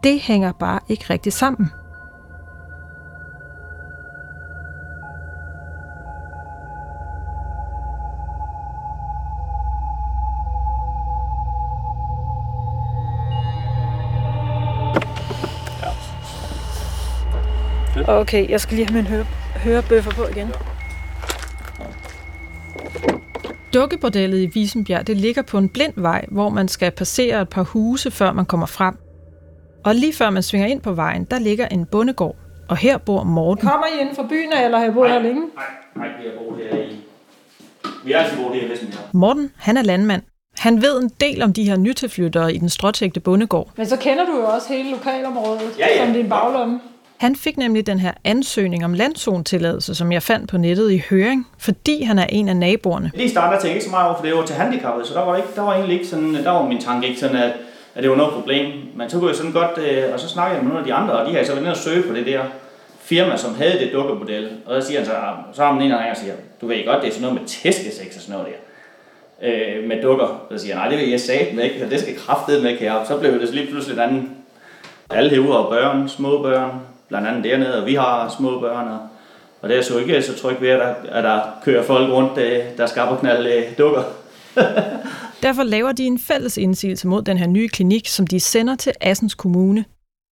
det 0.03 0.19
hænger 0.19 0.51
bare 0.51 0.79
ikke 0.89 1.05
rigtig 1.09 1.33
sammen. 1.33 1.71
Okay, 18.07 18.49
jeg 18.49 18.61
skal 18.61 18.75
lige 18.77 18.87
have 18.87 18.95
min 18.95 19.07
høre, 19.07 19.25
hørebøffer 19.55 20.11
på 20.11 20.23
igen. 20.31 20.47
Dukkebordellet 23.73 24.37
i 24.37 24.45
Visenbjerg 24.45 25.07
det 25.07 25.17
ligger 25.17 25.41
på 25.41 25.57
en 25.57 25.69
blind 25.69 25.93
vej, 25.95 26.25
hvor 26.31 26.49
man 26.49 26.67
skal 26.67 26.91
passere 26.91 27.41
et 27.41 27.49
par 27.49 27.63
huse, 27.63 28.11
før 28.11 28.31
man 28.31 28.45
kommer 28.45 28.65
frem. 28.65 28.95
Og 29.85 29.95
lige 29.95 30.13
før 30.13 30.29
man 30.29 30.43
svinger 30.43 30.67
ind 30.67 30.81
på 30.81 30.93
vejen, 30.93 31.23
der 31.23 31.39
ligger 31.39 31.67
en 31.67 31.85
bondegård, 31.85 32.35
og 32.69 32.77
her 32.77 32.97
bor 32.97 33.23
Morten. 33.23 33.67
Kommer 33.67 33.87
I 33.97 34.01
inden 34.01 34.15
for 34.15 34.25
byen, 34.29 34.53
eller 34.65 34.77
har 34.79 34.85
I 34.85 34.91
boet 34.91 35.11
her 35.11 35.19
længe? 35.19 35.41
Nej, 35.41 35.65
nej, 35.95 36.07
vi 36.07 36.23
har 36.29 36.33
boet 36.39 36.63
her 36.71 36.77
i... 36.77 36.95
Vi 38.05 38.11
har 38.11 38.19
altid 38.19 38.37
boet 38.37 38.55
her 38.55 38.67
i 38.67 38.69
Vestenbjerg. 38.71 39.03
Morten, 39.13 39.51
han 39.57 39.77
er 39.77 39.81
landmand. 39.81 40.21
Han 40.57 40.81
ved 40.81 41.01
en 41.01 41.09
del 41.21 41.41
om 41.41 41.53
de 41.53 41.63
her 41.69 41.77
nytilflyttere 41.77 42.53
i 42.53 42.57
den 42.57 42.69
stråtægte 42.69 43.19
bondegård. 43.19 43.69
Men 43.77 43.85
så 43.85 43.97
kender 43.97 44.25
du 44.25 44.31
jo 44.39 44.45
også 44.45 44.73
hele 44.73 44.89
lokalområdet 44.91 45.61
Ja, 45.79 45.87
ja. 45.97 46.05
som 46.05 46.13
din 46.13 46.29
baglomme. 46.29 46.79
Han 47.17 47.35
fik 47.35 47.57
nemlig 47.57 47.87
den 47.87 47.99
her 47.99 48.11
ansøgning 48.23 48.85
om 48.85 48.93
landzonetilladelse, 48.93 49.95
som 49.95 50.11
jeg 50.11 50.23
fandt 50.23 50.49
på 50.49 50.57
nettet 50.57 50.91
i 50.91 51.03
høring, 51.09 51.47
fordi 51.57 52.03
han 52.03 52.19
er 52.19 52.25
en 52.29 52.49
af 52.49 52.57
naboerne. 52.57 53.11
Lige 53.15 53.25
i 53.25 53.29
starten 53.29 53.51
der 53.51 53.59
tænkte 53.59 53.67
jeg 53.67 53.75
ikke 53.75 53.85
så 53.85 53.91
meget 53.91 54.07
over, 54.07 54.17
for 54.17 54.25
det 54.25 54.35
var 54.35 54.45
til 54.45 54.55
handicappede, 54.55 55.07
så 55.07 55.13
der 55.13 55.25
var, 55.25 55.35
ikke, 55.35 55.49
der 55.55 55.61
var 55.61 55.73
egentlig 55.73 55.93
ikke 55.93 56.07
sådan, 56.07 56.33
der 56.33 56.51
var 56.51 56.65
min 56.65 56.81
tanke 56.81 57.07
ikke 57.07 57.19
sådan, 57.19 57.35
at, 57.35 57.51
at 57.95 58.03
det 58.03 58.09
var 58.09 58.17
noget 58.17 58.33
problem. 58.33 58.71
Men 58.95 59.09
så 59.09 59.17
kunne 59.17 59.29
jeg 59.29 59.35
sådan 59.35 59.51
godt, 59.51 59.77
øh, 59.77 60.13
og 60.13 60.19
så 60.19 60.29
snakkede 60.29 60.55
jeg 60.55 60.63
med 60.63 60.73
nogle 60.73 60.79
af 60.79 60.85
de 60.85 60.93
andre, 60.93 61.13
og 61.13 61.25
de 61.27 61.31
havde 61.31 61.45
så 61.45 61.51
været 61.51 61.63
nede 61.63 61.73
og 61.73 61.77
søge 61.77 62.03
på 62.03 62.13
det 62.15 62.25
der 62.25 62.41
firma, 62.99 63.37
som 63.37 63.55
havde 63.55 63.79
det 63.79 63.89
dukkemodel. 63.93 64.49
Og 64.65 64.81
så 64.81 64.87
siger 64.87 64.99
han 64.99 65.05
så, 65.05 65.13
så 65.53 65.63
har 65.63 65.71
man 65.71 65.81
en 65.81 65.85
eller 65.85 65.97
anden 65.97 66.11
og 66.11 66.17
siger, 66.17 66.33
du 66.61 66.67
ved 66.67 66.85
godt, 66.85 67.01
det 67.01 67.07
er 67.07 67.11
sådan 67.11 67.21
noget 67.21 67.39
med 67.41 67.47
tæskesex 67.47 68.15
og 68.15 68.21
sådan 68.21 68.39
noget 68.39 68.47
der. 68.47 68.59
Øh, 69.49 69.87
med 69.87 70.01
dukker. 70.01 70.41
Så 70.51 70.57
siger 70.57 70.75
jeg, 70.75 70.81
nej, 70.81 70.89
det 70.89 70.99
vil 70.99 71.09
jeg 71.09 71.21
sagde 71.21 71.55
med 71.55 71.63
ikke, 71.63 71.89
det 71.89 71.99
skal 71.99 72.17
kraftedet 72.17 72.63
med 72.63 72.77
her. 72.77 73.03
Så 73.07 73.17
blev 73.17 73.39
det 73.39 73.47
så 73.47 73.53
lige 73.53 73.67
pludselig 73.67 73.97
et 73.97 74.01
andet. 74.01 74.23
Alle 75.09 75.29
hæver 75.29 75.55
og 75.55 75.69
børn, 75.69 76.09
små 76.09 76.41
børn, 76.41 76.71
blandt 77.07 77.27
andet 77.27 77.43
dernede, 77.43 77.81
og 77.81 77.87
vi 77.87 77.95
har 77.95 78.35
små 78.37 78.59
børn, 78.59 78.87
og, 78.87 78.99
og 79.61 79.69
det 79.69 79.77
er 79.77 79.81
så 79.81 79.97
ikke 79.97 80.21
så 80.21 80.35
tryg 80.35 80.61
ved, 80.61 80.69
at 80.69 80.79
der, 80.79 81.11
at 81.11 81.23
der 81.23 81.41
kører 81.63 81.83
folk 81.83 82.11
rundt, 82.11 82.37
øh, 82.37 82.59
der 82.77 82.85
skal 82.85 83.01
op 83.01 83.11
og 83.11 83.19
knalde 83.19 83.53
øh, 83.53 83.77
dukker. 83.77 84.03
Derfor 85.43 85.63
laver 85.63 85.91
de 85.91 86.03
en 86.03 86.19
fælles 86.19 86.57
indsigelse 86.57 87.07
mod 87.07 87.21
den 87.21 87.37
her 87.37 87.47
nye 87.47 87.67
klinik, 87.67 88.07
som 88.07 88.27
de 88.27 88.39
sender 88.39 88.75
til 88.75 88.93
Assens 89.01 89.35
Kommune. 89.35 89.85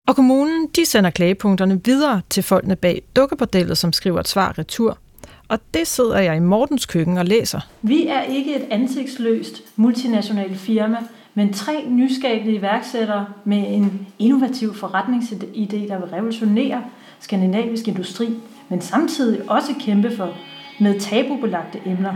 Og 0.08 0.15
kommunen 0.15 0.70
de 0.75 0.86
sender 0.86 1.10
klagepunkterne 1.10 1.82
videre 1.86 2.22
til 2.29 2.44
folkene 2.44 2.75
bag 2.75 3.01
dukkebordellet, 3.15 3.77
som 3.77 3.94
skriver 3.94 4.20
et 4.20 4.27
svar 4.27 4.58
retur. 4.58 4.98
Og 5.48 5.60
det 5.74 5.88
sidder 5.88 6.20
jeg 6.20 6.36
i 6.36 6.39
Mortens 6.39 6.86
køkken 6.86 7.17
og 7.17 7.25
læser. 7.25 7.60
Vi 7.82 8.08
er 8.08 8.22
ikke 8.22 8.55
et 8.55 8.67
ansigtsløst 8.70 9.62
multinationalt 9.75 10.58
firma, 10.58 10.98
men 11.36 11.54
tre 11.54 11.86
nyskabende 11.88 12.54
iværksættere 12.54 13.25
med 13.46 13.63
en 13.68 14.08
innovativ 14.20 14.74
forretningsidé, 14.74 15.88
der 15.88 16.00
vil 16.00 16.10
revolutionere 16.10 16.84
skandinavisk 17.20 17.88
industri, 17.88 18.30
men 18.70 18.82
samtidig 18.82 19.50
også 19.50 19.72
kæmpe 19.80 20.18
for 20.18 20.34
med 20.80 21.00
tabubelagte 21.00 21.80
emner. 21.86 22.13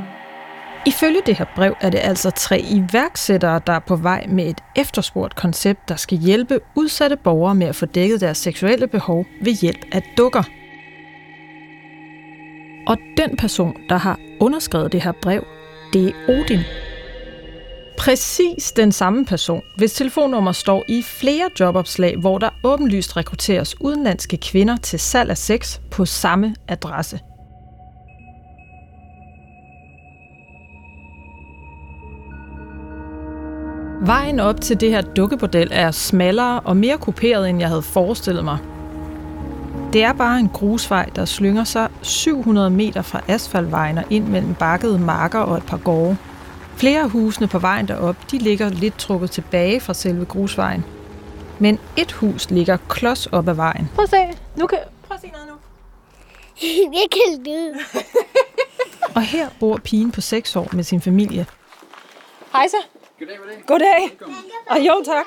Ifølge 0.85 1.21
det 1.25 1.37
her 1.37 1.45
brev 1.55 1.73
er 1.81 1.89
det 1.89 1.99
altså 2.03 2.31
tre 2.31 2.65
iværksættere, 2.71 3.61
der 3.67 3.73
er 3.73 3.79
på 3.79 3.95
vej 3.95 4.25
med 4.29 4.49
et 4.49 4.61
efterspurgt 4.75 5.35
koncept, 5.35 5.89
der 5.89 5.95
skal 5.95 6.17
hjælpe 6.17 6.59
udsatte 6.75 7.15
borgere 7.15 7.55
med 7.55 7.67
at 7.67 7.75
få 7.75 7.85
dækket 7.85 8.21
deres 8.21 8.37
seksuelle 8.37 8.87
behov 8.87 9.25
ved 9.41 9.53
hjælp 9.53 9.85
af 9.91 10.13
dukker. 10.17 10.43
Og 12.87 12.97
den 13.17 13.37
person, 13.37 13.75
der 13.89 13.97
har 13.97 14.19
underskrevet 14.39 14.91
det 14.91 15.01
her 15.01 15.11
brev, 15.21 15.43
det 15.93 16.07
er 16.07 16.13
Odin. 16.29 16.59
Præcis 18.09 18.71
den 18.71 18.91
samme 18.91 19.25
person, 19.25 19.61
hvis 19.77 19.93
telefonnummer 19.93 20.51
står 20.51 20.83
i 20.87 21.01
flere 21.01 21.49
jobopslag, 21.59 22.17
hvor 22.17 22.37
der 22.37 22.49
åbenlyst 22.63 23.17
rekrutteres 23.17 23.81
udenlandske 23.81 24.37
kvinder 24.37 24.77
til 24.77 24.99
salg 24.99 25.29
af 25.29 25.37
sex 25.37 25.79
på 25.91 26.05
samme 26.05 26.55
adresse. 26.67 27.19
Vejen 34.01 34.39
op 34.39 34.61
til 34.61 34.79
det 34.79 34.89
her 34.89 35.01
dukkebordel 35.01 35.69
er 35.71 35.91
smallere 35.91 36.59
og 36.59 36.77
mere 36.77 36.97
kuperet, 36.97 37.49
end 37.49 37.59
jeg 37.59 37.67
havde 37.67 37.81
forestillet 37.81 38.43
mig. 38.43 38.57
Det 39.93 40.03
er 40.03 40.13
bare 40.13 40.39
en 40.39 40.49
grusvej, 40.49 41.09
der 41.15 41.25
slynger 41.25 41.63
sig 41.63 41.89
700 42.01 42.69
meter 42.69 43.01
fra 43.01 43.21
asfaltvejen 43.27 43.97
og 43.97 44.03
ind 44.09 44.27
mellem 44.27 44.55
bakkede 44.55 44.99
marker 44.99 45.39
og 45.39 45.57
et 45.57 45.63
par 45.63 45.77
gårde. 45.77 46.17
Flere 46.79 46.99
af 46.99 47.09
husene 47.09 47.47
på 47.47 47.59
vejen 47.59 47.87
derop, 47.87 48.15
de 48.31 48.37
ligger 48.37 48.69
lidt 48.69 48.97
trukket 48.97 49.31
tilbage 49.31 49.79
fra 49.79 49.93
selve 49.93 50.25
grusvejen. 50.25 50.85
Men 51.59 51.79
et 51.97 52.11
hus 52.11 52.49
ligger 52.49 52.77
klods 52.89 53.25
op 53.25 53.47
ad 53.47 53.53
vejen. 53.53 53.89
Prøv 53.95 54.03
at 54.03 54.09
se. 54.09 54.39
Nu 54.55 54.67
kan... 54.67 54.79
Prøv 55.07 55.15
at 55.15 55.21
se 55.21 55.27
noget 55.27 55.47
nu. 55.47 55.53
Jeg 56.99 57.07
kan 57.11 57.43
lyde. 57.45 57.73
Og 59.15 59.21
her 59.21 59.49
bor 59.59 59.77
pigen 59.77 60.11
på 60.11 60.21
6 60.21 60.55
år 60.55 60.67
med 60.73 60.83
sin 60.83 61.01
familie. 61.01 61.45
Hej 62.53 62.67
så. 62.67 62.77
Goddag. 63.67 64.17
Og 64.69 64.79
jo, 64.79 65.03
tak. 65.05 65.25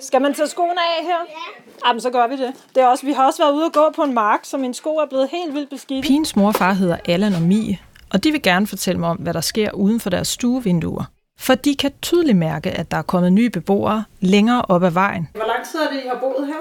Skal 0.00 0.22
man 0.22 0.34
tage 0.34 0.48
skoene 0.48 0.80
af 0.80 1.04
her? 1.04 1.18
Ja. 1.28 1.88
Jamen, 1.88 2.00
så 2.00 2.10
gør 2.10 2.26
vi 2.26 2.36
det. 2.36 2.52
det 2.74 2.82
er 2.82 2.86
også, 2.86 3.06
vi 3.06 3.12
har 3.12 3.26
også 3.26 3.42
været 3.42 3.52
ude 3.54 3.64
og 3.64 3.72
gå 3.72 3.90
på 3.96 4.02
en 4.02 4.14
mark, 4.14 4.40
så 4.42 4.56
mine 4.56 4.74
sko 4.74 4.96
er 4.96 5.06
blevet 5.06 5.28
helt 5.30 5.54
vildt 5.54 5.70
beskidte. 5.70 6.06
Pigens 6.06 6.36
mor 6.36 6.48
og 6.48 6.54
far 6.54 6.72
hedder 6.72 6.96
Allan 7.04 7.34
og 7.34 7.42
Mie, 7.42 7.78
og 8.12 8.24
de 8.24 8.32
vil 8.32 8.42
gerne 8.42 8.66
fortælle 8.66 9.00
mig 9.00 9.08
om, 9.08 9.16
hvad 9.16 9.34
der 9.34 9.40
sker 9.40 9.70
uden 9.70 10.00
for 10.00 10.10
deres 10.10 10.28
stuevinduer. 10.28 11.04
For 11.38 11.54
de 11.54 11.76
kan 11.76 11.90
tydeligt 12.02 12.38
mærke, 12.38 12.70
at 12.70 12.90
der 12.90 12.96
er 12.96 13.02
kommet 13.02 13.32
nye 13.32 13.50
beboere 13.50 14.04
længere 14.20 14.62
op 14.68 14.84
ad 14.84 14.90
vejen. 14.90 15.28
Hvor 15.32 15.46
lang 15.46 15.66
tid 15.70 15.80
er 15.80 15.90
det, 15.90 16.04
I 16.04 16.08
har 16.08 16.18
boet 16.20 16.46
her? 16.46 16.54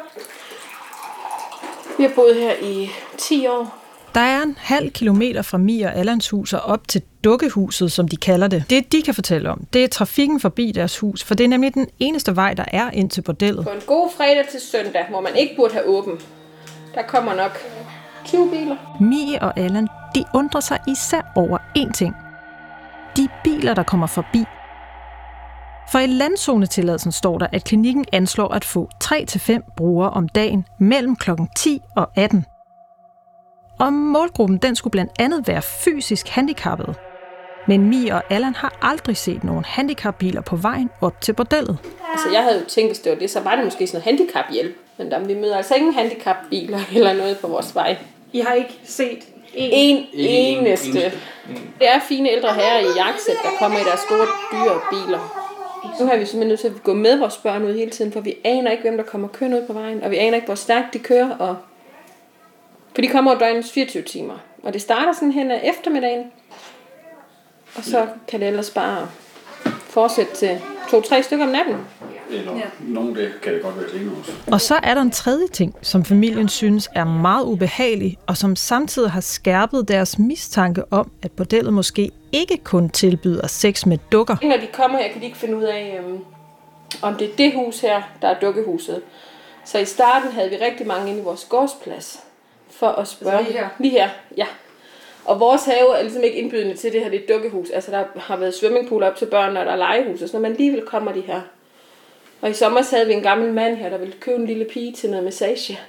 Vi 1.98 2.04
har 2.04 2.12
boet 2.16 2.36
her 2.36 2.54
i 2.62 2.90
10 3.18 3.48
år. 3.48 3.78
Der 4.16 4.22
er 4.22 4.42
en 4.42 4.58
halv 4.60 4.92
kilometer 4.92 5.42
fra 5.42 5.58
Mia 5.58 5.88
og 5.88 5.96
Allans 5.96 6.30
hus 6.30 6.54
og 6.54 6.62
op 6.62 6.88
til 6.88 7.02
dukkehuset, 7.24 7.92
som 7.92 8.08
de 8.08 8.18
kalder 8.18 8.48
det. 8.48 8.64
Det, 8.70 8.92
de 8.92 9.02
kan 9.02 9.14
fortælle 9.14 9.52
om, 9.52 9.66
det 9.74 9.84
er 9.84 9.88
trafikken 9.88 10.40
forbi 10.40 10.72
deres 10.72 11.00
hus, 11.00 11.24
for 11.24 11.36
det 11.36 11.44
er 11.44 11.48
nemlig 11.48 11.74
den 11.74 11.88
eneste 12.00 12.36
vej, 12.36 12.54
der 12.54 12.66
er 12.68 12.92
ind 12.92 13.10
til 13.10 13.22
bordellet. 13.22 13.66
På 13.66 13.72
en 13.72 13.82
god 13.86 14.10
fredag 14.18 14.46
til 14.52 14.62
søndag, 14.62 15.06
hvor 15.10 15.22
man 15.22 15.36
ikke 15.36 15.56
burde 15.56 15.74
have 15.74 15.86
åben, 15.86 16.20
der 16.96 17.02
kommer 17.02 17.34
nok 17.34 17.58
20 18.26 18.50
biler. 18.50 18.76
Mie 19.00 19.42
og 19.42 19.60
Allan, 19.60 19.88
de 20.16 20.26
undrer 20.34 20.62
sig 20.62 20.80
især 20.88 21.32
over 21.36 21.58
én 21.78 21.92
ting. 21.92 22.16
De 23.18 23.28
biler, 23.44 23.74
der 23.74 23.84
kommer 23.84 24.08
forbi. 24.08 24.46
For 25.92 26.00
i 26.00 26.08
landzonetilladelsen 26.08 27.12
står 27.12 27.38
der, 27.38 27.48
at 27.52 27.64
klinikken 27.64 28.06
anslår 28.12 28.54
at 28.54 28.66
få 28.66 28.90
3-5 29.04 29.74
brugere 29.78 30.10
om 30.10 30.30
dagen 30.30 30.66
mellem 30.80 31.16
kl. 31.16 31.32
10 31.56 31.82
og 31.96 32.10
18. 32.16 32.46
Og 33.80 33.94
målgruppen 33.94 34.58
den 34.58 34.76
skulle 34.76 34.92
blandt 34.92 35.12
andet 35.20 35.48
være 35.48 35.62
fysisk 35.62 36.28
handicappede. 36.28 36.94
Men 37.68 37.90
Mie 37.90 38.16
og 38.16 38.24
Allan 38.30 38.56
har 38.56 38.78
aldrig 38.82 39.18
set 39.18 39.44
nogen 39.44 39.66
handicapbiler 39.66 40.42
på 40.42 40.56
vejen 40.56 40.90
op 41.02 41.22
til 41.22 41.34
bordellet. 41.34 41.78
Altså, 42.12 42.30
jeg 42.34 42.44
havde 42.44 42.60
jo 42.60 42.66
tænkt, 42.66 42.90
hvis 42.90 43.00
det 43.00 43.12
var 43.12 43.18
det, 43.18 43.30
så 43.30 43.40
var 43.40 43.56
det 43.56 43.66
måske 43.66 43.88
sådan 43.88 44.02
noget 44.02 44.20
handicaphjælp. 44.20 44.76
Men 44.98 45.12
der, 45.12 45.20
vi 45.20 45.34
møder 45.34 45.58
altså 45.58 45.76
ingen 45.76 45.94
handicapbiler 45.94 46.80
eller 46.96 47.14
noget 47.14 47.38
på 47.38 47.48
vores 47.48 47.76
vej. 47.76 47.98
I 48.34 48.40
har 48.40 48.54
ikke 48.54 48.80
set 48.84 49.20
En 49.54 50.08
eneste. 50.14 51.02
Det 51.80 51.90
er 51.90 52.00
fine 52.08 52.30
ældre 52.30 52.54
herrer 52.54 52.80
i 52.80 52.98
jakkesæt, 52.98 53.36
der 53.44 53.50
kommer 53.60 53.80
i 53.80 53.84
deres 53.84 54.00
store, 54.00 54.28
dyre 54.52 54.80
biler. 54.90 55.42
Nu 56.00 56.06
har 56.06 56.16
vi 56.18 56.26
simpelthen 56.26 56.48
nødt 56.48 56.60
til 56.60 56.68
at 56.68 56.84
gå 56.84 56.94
med 56.94 57.18
vores 57.20 57.38
børn 57.38 57.64
ud 57.64 57.74
hele 57.74 57.92
tiden, 57.92 58.12
for 58.12 58.22
vi 58.22 58.36
aner 58.44 58.72
ikke, 58.72 58.82
hvem 58.82 58.98
der 58.98 59.04
kommer 59.04 59.28
kørende 59.28 59.62
ud 59.62 59.68
på 59.68 59.74
vejen, 59.74 60.04
og 60.04 60.12
vi 60.12 60.18
aner 60.18 60.36
ikke, 60.36 60.46
hvor 60.46 60.56
stærkt 60.56 60.94
de 60.94 61.00
kører. 61.00 61.36
Og... 61.38 61.58
For 62.96 63.02
de 63.02 63.08
kommer 63.08 63.32
over 63.32 63.40
døgnets 63.40 63.72
24 63.72 64.04
timer, 64.04 64.38
og 64.64 64.74
det 64.74 64.82
starter 64.82 65.14
sådan 65.14 65.32
hen 65.32 65.52
ad 65.52 65.60
eftermiddagen, 65.64 66.32
og 67.76 67.84
så 67.84 68.08
kan 68.28 68.40
det 68.40 68.48
ellers 68.48 68.70
bare 68.70 69.10
fortsætte 69.80 70.36
til 70.36 70.62
to-tre 70.90 71.24
stykker 71.24 71.46
om 71.46 71.52
natten. 71.52 71.78
Eller 72.32 72.56
ja. 72.56 72.62
nogen 72.80 73.16
det 73.16 73.32
kan 73.42 73.54
det 73.54 73.62
godt 73.62 73.78
være 73.78 73.90
senere 73.90 74.16
også. 74.20 74.32
Og 74.52 74.62
så 74.62 74.80
er 74.84 74.94
der 74.94 75.02
en 75.02 75.12
tredje 75.12 75.48
ting, 75.48 75.76
som 75.82 76.06
familien 76.06 76.50
synes 76.50 76.90
er 76.96 77.06
meget 77.06 77.46
ubehagelig, 77.46 78.18
og 78.28 78.38
som 78.38 78.56
samtidig 78.56 79.12
har 79.12 79.22
skærpet 79.22 79.88
deres 79.88 80.20
mistanke 80.20 80.84
om, 80.92 81.12
at 81.22 81.32
bordellet 81.32 81.74
måske 81.74 82.12
ikke 82.32 82.58
kun 82.64 82.90
tilbyder 82.90 83.48
sex 83.48 83.86
med 83.86 83.98
dukker. 84.12 84.36
Når 84.42 84.58
de 84.58 84.68
kommer 84.74 84.98
her, 84.98 85.12
kan 85.12 85.22
de 85.22 85.26
ikke 85.26 85.38
finde 85.38 85.58
ud 85.58 85.64
af, 85.64 86.00
øhm, 86.00 86.20
om 87.02 87.16
det 87.16 87.30
er 87.32 87.36
det 87.36 87.54
hus 87.54 87.80
her, 87.80 88.02
der 88.22 88.28
er 88.28 88.40
dukkehuset. 88.40 89.02
Så 89.66 89.80
i 89.80 89.86
starten 89.86 90.32
havde 90.32 90.50
vi 90.50 90.56
rigtig 90.56 90.88
mange 90.88 91.10
inde 91.10 91.20
i 91.20 91.24
vores 91.24 91.46
gårdsplads 91.50 92.20
for 92.70 92.88
at 92.88 93.08
spørge. 93.08 93.38
Altså 93.38 93.52
lige 93.52 93.60
her? 93.60 93.70
Lige 93.80 93.92
her, 93.92 94.10
ja. 94.38 94.46
Og 95.26 95.40
vores 95.40 95.66
have 95.66 95.98
er 95.98 96.02
ligesom 96.02 96.24
ikke 96.24 96.38
indbydende 96.38 96.76
til 96.76 96.94
det 96.94 97.02
her, 97.02 97.10
det 97.10 97.20
er 97.20 97.24
et 97.24 97.30
dukkehus. 97.30 97.70
Altså 97.70 97.92
der 97.92 98.04
har 98.16 98.38
været 98.38 98.54
swimmingpool 98.54 99.04
op 99.04 99.16
til 99.16 99.26
børn, 99.26 99.58
og 99.58 99.66
der 99.66 99.72
er 99.72 99.76
legehus 99.76 100.22
og 100.22 100.28
sådan 100.30 100.42
noget, 100.42 100.52
men 100.52 100.52
alligevel 100.52 100.88
kommer 100.88 101.12
de 101.12 101.22
her. 101.22 101.42
Og 102.42 102.50
i 102.50 102.54
sommer 102.54 102.96
havde 102.96 103.08
vi 103.08 103.14
en 103.14 103.24
gammel 103.24 103.54
mand 103.54 103.76
her, 103.76 103.90
der 103.90 103.98
ville 103.98 104.14
købe 104.20 104.38
en 104.38 104.46
lille 104.46 104.66
pige 104.66 104.94
til 104.94 105.10
noget 105.10 105.24
massage. 105.24 105.80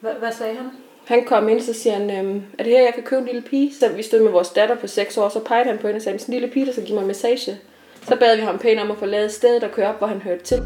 Hvad, 0.00 0.12
hvad 0.12 0.32
sagde 0.32 0.54
han? 0.54 0.66
Han 1.04 1.24
kom 1.24 1.48
ind, 1.48 1.60
så 1.60 1.72
siger 1.72 1.94
han, 1.94 2.10
øhm, 2.10 2.42
er 2.58 2.64
det 2.64 2.72
her, 2.72 2.82
jeg 2.82 2.94
kan 2.94 3.02
købe 3.02 3.20
en 3.20 3.26
lille 3.26 3.42
pige? 3.42 3.74
Så 3.74 3.88
vi 3.88 4.02
stod 4.02 4.20
med 4.20 4.30
vores 4.30 4.48
datter 4.48 4.74
på 4.74 4.86
6 4.86 5.18
år, 5.18 5.28
så 5.28 5.40
pegede 5.40 5.64
han 5.64 5.78
på 5.78 5.86
hende 5.86 5.98
og 5.98 6.02
sagde, 6.02 6.18
en 6.28 6.34
lille 6.34 6.48
pige, 6.48 6.66
der 6.66 6.72
skal 6.72 6.84
give 6.84 6.98
mig 6.98 7.06
massage. 7.06 7.58
Så 8.02 8.16
bad 8.16 8.36
vi 8.36 8.42
ham 8.42 8.58
pænt 8.58 8.80
om 8.80 8.90
at 8.90 9.08
lavet 9.08 9.32
stedet 9.32 9.64
og 9.64 9.70
køre 9.70 9.88
op, 9.88 9.98
hvor 9.98 10.06
han 10.06 10.22
hørte 10.22 10.44
til. 10.44 10.62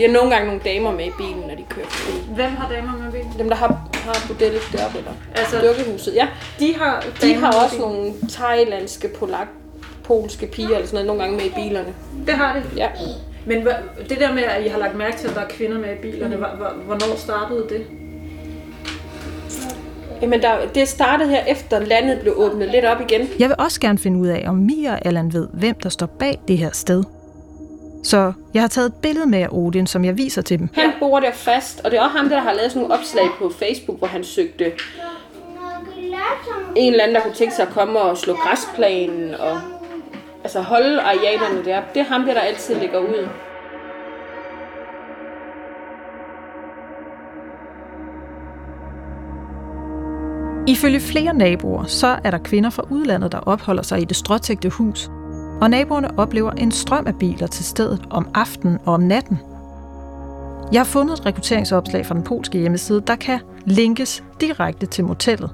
De 0.00 0.06
har 0.06 0.12
nogle 0.12 0.30
gange 0.30 0.46
nogle 0.46 0.60
damer 0.64 0.92
med 0.92 1.04
i 1.06 1.10
bilen, 1.18 1.40
når 1.48 1.54
de 1.54 1.64
kører 1.68 1.86
forbi. 1.86 2.34
Hvem 2.34 2.50
har 2.50 2.68
damer 2.68 2.92
med 2.98 3.08
i 3.08 3.10
bilen? 3.10 3.32
Dem, 3.38 3.48
der 3.48 3.56
har, 3.56 3.88
har 3.94 4.28
modellet 4.32 4.60
deroppe, 4.72 4.98
eller 4.98 5.10
Altså, 5.36 5.56
dukkehuset. 5.66 6.14
Ja, 6.14 6.28
De 6.60 6.74
har, 6.76 7.04
de 7.22 7.34
har 7.34 7.52
også 7.64 7.76
bilen. 7.76 7.90
nogle 7.92 8.12
thailandske, 8.28 9.08
polak, 9.18 9.46
polske 10.04 10.46
piger 10.46 10.68
eller 10.68 10.86
sådan 10.86 10.94
noget, 10.94 11.06
nogle 11.06 11.22
gange 11.22 11.36
med 11.36 11.44
i 11.44 11.52
bilerne. 11.68 11.94
Det 12.26 12.34
har 12.34 12.54
de? 12.54 12.62
Ja. 12.76 12.88
Men 13.46 13.66
det 14.08 14.18
der 14.20 14.32
med, 14.34 14.42
at 14.42 14.64
I 14.66 14.68
har 14.68 14.78
lagt 14.78 14.96
mærke 14.96 15.16
til, 15.16 15.28
at 15.28 15.34
der 15.34 15.40
er 15.40 15.48
kvinder 15.48 15.78
med 15.78 15.88
i 15.92 15.98
bilerne, 16.02 16.36
mm. 16.36 16.42
hvornår 16.86 17.16
startede 17.16 17.66
det? 17.68 17.86
Jamen, 20.22 20.42
der, 20.42 20.54
det 20.74 20.88
startede 20.88 21.30
her 21.30 21.44
efter 21.44 21.78
landet 21.78 22.20
blev 22.20 22.34
åbnet 22.36 22.68
lidt 22.68 22.84
op 22.84 23.00
igen. 23.00 23.28
Jeg 23.38 23.48
vil 23.48 23.56
også 23.58 23.80
gerne 23.80 23.98
finde 23.98 24.18
ud 24.20 24.26
af, 24.28 24.44
om 24.48 24.54
Mia 24.56 24.92
og 24.92 25.06
Allan 25.06 25.32
ved, 25.32 25.48
hvem 25.52 25.74
der 25.82 25.88
står 25.88 26.06
bag 26.06 26.40
det 26.48 26.58
her 26.58 26.70
sted. 26.72 27.04
Så 28.02 28.32
jeg 28.54 28.62
har 28.62 28.68
taget 28.68 28.86
et 28.86 28.94
billede 29.02 29.26
med 29.26 29.38
af 29.38 29.48
Odin, 29.50 29.86
som 29.86 30.04
jeg 30.04 30.18
viser 30.18 30.42
til 30.42 30.58
dem. 30.58 30.68
Han 30.74 30.90
bor 31.00 31.20
der 31.20 31.32
fast, 31.32 31.80
og 31.84 31.90
det 31.90 31.98
er 31.98 32.02
også 32.02 32.16
ham, 32.16 32.28
der 32.28 32.40
har 32.40 32.52
lavet 32.52 32.72
sådan 32.72 32.82
nogle 32.82 33.00
opslag 33.00 33.28
på 33.38 33.50
Facebook, 33.58 33.98
hvor 33.98 34.06
han 34.06 34.24
søgte 34.24 34.72
en 36.76 36.92
eller 36.92 37.04
anden, 37.04 37.14
der 37.14 37.22
kunne 37.22 37.34
tænke 37.34 37.54
sig 37.54 37.66
at 37.66 37.72
komme 37.72 38.00
og 38.00 38.16
slå 38.16 38.34
græsplænen 38.34 39.34
og 39.34 39.60
altså 40.44 40.60
holde 40.60 41.00
arealerne 41.00 41.64
der. 41.64 41.82
Det 41.94 42.00
er 42.00 42.04
ham, 42.04 42.24
der, 42.24 42.34
der 42.34 42.40
altid 42.40 42.74
ligger 42.74 42.98
ud. 42.98 43.28
Ifølge 50.68 51.00
flere 51.00 51.34
naboer, 51.34 51.84
så 51.84 52.18
er 52.24 52.30
der 52.30 52.38
kvinder 52.38 52.70
fra 52.70 52.82
udlandet, 52.90 53.32
der 53.32 53.38
opholder 53.38 53.82
sig 53.82 54.00
i 54.00 54.04
det 54.04 54.16
stråtægte 54.16 54.68
hus. 54.68 55.10
Og 55.60 55.70
naboerne 55.70 56.18
oplever 56.18 56.50
en 56.50 56.70
strøm 56.70 57.06
af 57.06 57.14
biler 57.18 57.46
til 57.46 57.64
stedet 57.64 58.06
om 58.10 58.28
aftenen 58.34 58.78
og 58.84 58.94
om 58.94 59.00
natten. 59.00 59.38
Jeg 60.72 60.80
har 60.80 60.84
fundet 60.84 61.18
et 61.18 61.26
rekrutteringsopslag 61.26 62.06
fra 62.06 62.14
den 62.14 62.22
polske 62.22 62.58
hjemmeside, 62.58 63.02
der 63.06 63.16
kan 63.16 63.40
linkes 63.64 64.24
direkte 64.40 64.86
til 64.86 65.04
motellet. 65.04 65.50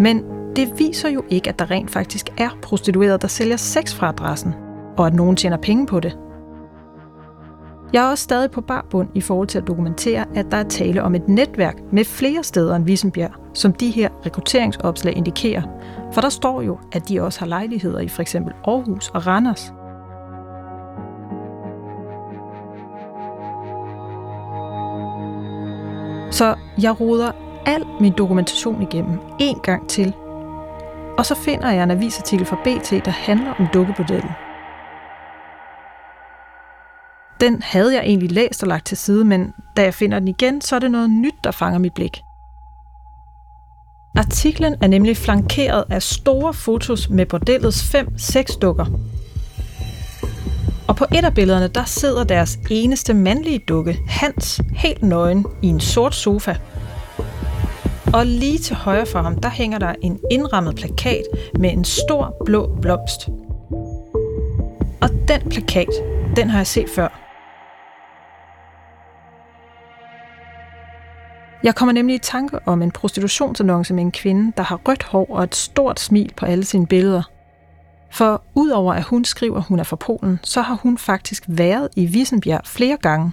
Men 0.00 0.24
det 0.56 0.72
viser 0.78 1.08
jo 1.08 1.24
ikke, 1.30 1.48
at 1.48 1.58
der 1.58 1.70
rent 1.70 1.90
faktisk 1.90 2.28
er 2.38 2.48
prostituerede, 2.62 3.18
der 3.18 3.28
sælger 3.28 3.56
sex 3.56 3.94
fra 3.94 4.08
adressen, 4.08 4.54
og 4.96 5.06
at 5.06 5.14
nogen 5.14 5.36
tjener 5.36 5.56
penge 5.56 5.86
på 5.86 6.00
det. 6.00 6.16
Jeg 7.92 8.06
er 8.06 8.10
også 8.10 8.24
stadig 8.24 8.50
på 8.50 8.60
barbund 8.60 9.08
i 9.14 9.20
forhold 9.20 9.48
til 9.48 9.58
at 9.58 9.66
dokumentere, 9.66 10.24
at 10.34 10.46
der 10.50 10.56
er 10.56 10.68
tale 10.68 11.02
om 11.02 11.14
et 11.14 11.28
netværk 11.28 11.76
med 11.92 12.04
flere 12.04 12.44
steder 12.44 12.76
end 12.76 12.84
Vissenbjerg, 12.84 13.32
som 13.54 13.72
de 13.72 13.90
her 13.90 14.08
rekrutteringsopslag 14.26 15.16
indikerer. 15.16 15.62
For 16.12 16.20
der 16.20 16.28
står 16.28 16.62
jo, 16.62 16.78
at 16.92 17.08
de 17.08 17.20
også 17.20 17.40
har 17.40 17.46
lejligheder 17.46 18.00
i 18.00 18.08
f.eks. 18.08 18.34
Aarhus 18.34 19.08
og 19.08 19.26
Randers. 19.26 19.72
Så 26.30 26.54
jeg 26.82 27.00
roder 27.00 27.32
al 27.66 27.84
min 28.00 28.12
dokumentation 28.12 28.82
igennem 28.82 29.18
en 29.40 29.58
gang 29.58 29.88
til. 29.88 30.14
Og 31.18 31.26
så 31.26 31.34
finder 31.34 31.70
jeg 31.70 31.82
en 31.82 31.90
avisartikel 31.90 32.46
fra 32.46 32.56
BT, 32.56 33.04
der 33.04 33.10
handler 33.10 33.54
om 33.58 33.66
dukkebordellen. 33.74 34.30
Den 37.40 37.62
havde 37.62 37.94
jeg 37.94 38.02
egentlig 38.02 38.32
læst 38.32 38.62
og 38.62 38.68
lagt 38.68 38.86
til 38.86 38.96
side, 38.96 39.24
men 39.24 39.52
da 39.76 39.82
jeg 39.82 39.94
finder 39.94 40.18
den 40.18 40.28
igen, 40.28 40.60
så 40.60 40.76
er 40.76 40.80
det 40.80 40.90
noget 40.90 41.10
nyt, 41.10 41.34
der 41.44 41.50
fanger 41.50 41.78
mit 41.78 41.94
blik. 41.94 42.20
Artiklen 44.16 44.74
er 44.80 44.86
nemlig 44.86 45.16
flankeret 45.16 45.84
af 45.90 46.02
store 46.02 46.54
fotos 46.54 47.08
med 47.08 47.26
bordellets 47.26 47.90
fem 47.90 48.18
sexdukker. 48.18 48.86
Og 50.88 50.96
på 50.96 51.04
et 51.14 51.24
af 51.24 51.34
billederne, 51.34 51.68
der 51.68 51.84
sidder 51.84 52.24
deres 52.24 52.58
eneste 52.70 53.14
mandlige 53.14 53.58
dukke, 53.68 53.98
Hans, 54.08 54.60
helt 54.76 55.02
nøgen 55.02 55.46
i 55.62 55.66
en 55.66 55.80
sort 55.80 56.14
sofa. 56.14 56.56
Og 58.12 58.26
lige 58.26 58.58
til 58.58 58.76
højre 58.76 59.06
for 59.06 59.22
ham, 59.22 59.40
der 59.40 59.48
hænger 59.48 59.78
der 59.78 59.94
en 60.02 60.18
indrammet 60.30 60.76
plakat 60.76 61.22
med 61.58 61.72
en 61.72 61.84
stor 61.84 62.42
blå 62.46 62.78
blomst. 62.82 63.28
Og 65.00 65.08
den 65.28 65.40
plakat, 65.50 65.88
den 66.36 66.50
har 66.50 66.58
jeg 66.58 66.66
set 66.66 66.88
før. 66.94 67.27
Jeg 71.62 71.74
kommer 71.74 71.92
nemlig 71.92 72.14
i 72.14 72.18
tanke 72.18 72.58
om 72.66 72.82
en 72.82 72.90
prostitutionsannonce 72.90 73.94
med 73.94 74.02
en 74.02 74.12
kvinde, 74.12 74.52
der 74.56 74.62
har 74.62 74.80
rødt 74.88 75.02
hår 75.02 75.26
og 75.30 75.44
et 75.44 75.54
stort 75.54 76.00
smil 76.00 76.32
på 76.36 76.46
alle 76.46 76.64
sine 76.64 76.86
billeder. 76.86 77.22
For 78.10 78.42
udover 78.54 78.94
at 78.94 79.02
hun 79.02 79.24
skriver, 79.24 79.56
at 79.56 79.64
hun 79.64 79.78
er 79.78 79.84
fra 79.84 79.96
Polen, 79.96 80.38
så 80.42 80.60
har 80.60 80.74
hun 80.74 80.98
faktisk 80.98 81.44
været 81.48 81.88
i 81.96 82.06
Vissenbjerg 82.06 82.60
flere 82.64 82.96
gange. 82.96 83.32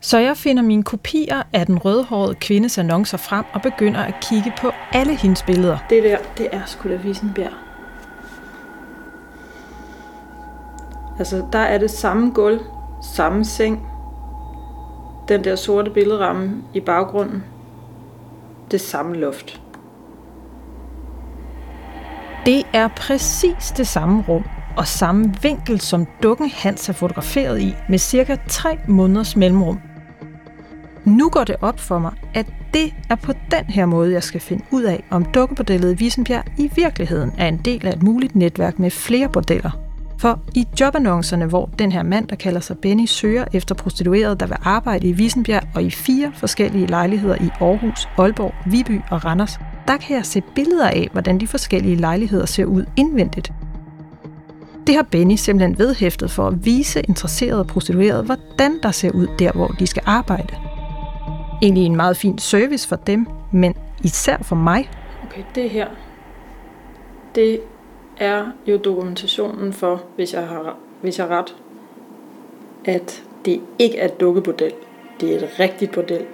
Så 0.00 0.18
jeg 0.18 0.36
finder 0.36 0.62
mine 0.62 0.82
kopier 0.82 1.42
af 1.52 1.66
den 1.66 1.78
rødhårede 1.78 2.34
kvindes 2.34 2.78
annoncer 2.78 3.18
frem 3.18 3.44
og 3.52 3.62
begynder 3.62 4.00
at 4.00 4.14
kigge 4.22 4.52
på 4.58 4.70
alle 4.92 5.16
hendes 5.16 5.42
billeder. 5.42 5.78
Det 5.90 6.02
der, 6.02 6.18
det 6.38 6.48
er 6.52 6.60
sgu 6.66 6.88
da 6.88 6.96
Vissenbjerg. 6.96 7.52
Altså, 11.18 11.46
der 11.52 11.58
er 11.58 11.78
det 11.78 11.90
samme 11.90 12.30
gulv, 12.30 12.60
samme 13.02 13.44
seng, 13.44 13.89
den 15.30 15.44
der 15.44 15.56
sorte 15.56 15.90
billedramme 15.90 16.62
i 16.74 16.80
baggrunden, 16.80 17.44
det 18.70 18.80
samme 18.80 19.16
loft. 19.16 19.60
Det 22.46 22.66
er 22.72 22.88
præcis 22.88 23.72
det 23.76 23.86
samme 23.86 24.24
rum 24.28 24.44
og 24.76 24.86
samme 24.86 25.34
vinkel, 25.42 25.80
som 25.80 26.06
dukken 26.22 26.50
Hans 26.54 26.88
er 26.88 26.92
fotograferet 26.92 27.60
i 27.60 27.74
med 27.88 27.98
cirka 27.98 28.36
3 28.48 28.78
måneders 28.88 29.36
mellemrum. 29.36 29.80
Nu 31.04 31.28
går 31.28 31.44
det 31.44 31.56
op 31.60 31.78
for 31.78 31.98
mig, 31.98 32.12
at 32.34 32.46
det 32.74 32.94
er 33.10 33.14
på 33.14 33.32
den 33.32 33.64
her 33.64 33.86
måde, 33.86 34.12
jeg 34.12 34.22
skal 34.22 34.40
finde 34.40 34.64
ud 34.70 34.82
af, 34.82 35.04
om 35.10 35.24
dukkebordellet 35.24 35.92
i 35.92 35.98
Visenbjerg 35.98 36.44
i 36.58 36.70
virkeligheden 36.74 37.32
er 37.38 37.48
en 37.48 37.56
del 37.56 37.86
af 37.86 37.92
et 37.92 38.02
muligt 38.02 38.36
netværk 38.36 38.78
med 38.78 38.90
flere 38.90 39.28
bordeller. 39.28 39.89
For 40.20 40.40
i 40.54 40.66
jobannoncerne, 40.80 41.46
hvor 41.46 41.70
den 41.78 41.92
her 41.92 42.02
mand, 42.02 42.28
der 42.28 42.36
kalder 42.36 42.60
sig 42.60 42.78
Benny, 42.78 43.06
søger 43.06 43.44
efter 43.52 43.74
prostituerede, 43.74 44.36
der 44.36 44.46
vil 44.46 44.56
arbejde 44.62 45.08
i 45.08 45.12
Visenbjerg 45.12 45.62
og 45.74 45.82
i 45.82 45.90
fire 45.90 46.32
forskellige 46.34 46.86
lejligheder 46.86 47.34
i 47.34 47.48
Aarhus, 47.60 48.08
Aalborg, 48.18 48.54
Viby 48.66 49.00
og 49.10 49.24
Randers, 49.24 49.58
der 49.88 49.96
kan 49.96 50.16
jeg 50.16 50.26
se 50.26 50.42
billeder 50.54 50.88
af, 50.88 51.08
hvordan 51.12 51.40
de 51.40 51.46
forskellige 51.46 51.96
lejligheder 51.96 52.46
ser 52.46 52.64
ud 52.64 52.84
indvendigt. 52.96 53.52
Det 54.86 54.94
har 54.94 55.02
Benny 55.02 55.34
simpelthen 55.34 55.78
vedhæftet 55.78 56.30
for 56.30 56.46
at 56.46 56.64
vise 56.64 57.00
interesserede 57.00 57.64
prostituerede, 57.64 58.22
hvordan 58.22 58.78
der 58.82 58.90
ser 58.90 59.10
ud 59.10 59.26
der, 59.38 59.52
hvor 59.52 59.68
de 59.68 59.86
skal 59.86 60.02
arbejde. 60.06 60.54
Egentlig 61.62 61.86
en 61.86 61.96
meget 61.96 62.16
fin 62.16 62.38
service 62.38 62.88
for 62.88 62.96
dem, 62.96 63.26
men 63.52 63.74
især 64.04 64.36
for 64.42 64.56
mig. 64.56 64.90
Okay, 65.24 65.42
det 65.54 65.70
her, 65.70 65.86
det 67.34 67.60
er 68.20 68.44
jo 68.66 68.76
dokumentationen 68.76 69.72
for, 69.72 70.02
hvis 70.16 70.34
jeg 70.34 70.46
har, 70.46 70.76
hvis 71.02 71.18
jeg 71.18 71.26
har 71.26 71.38
ret, 71.38 71.56
at 72.84 73.22
det 73.44 73.60
ikke 73.78 73.98
er 73.98 74.04
et 74.04 74.20
dukkebordel. 74.20 74.72
Det 75.20 75.32
er 75.32 75.36
et 75.36 75.48
rigtigt 75.60 75.92
bordel. 75.92 76.24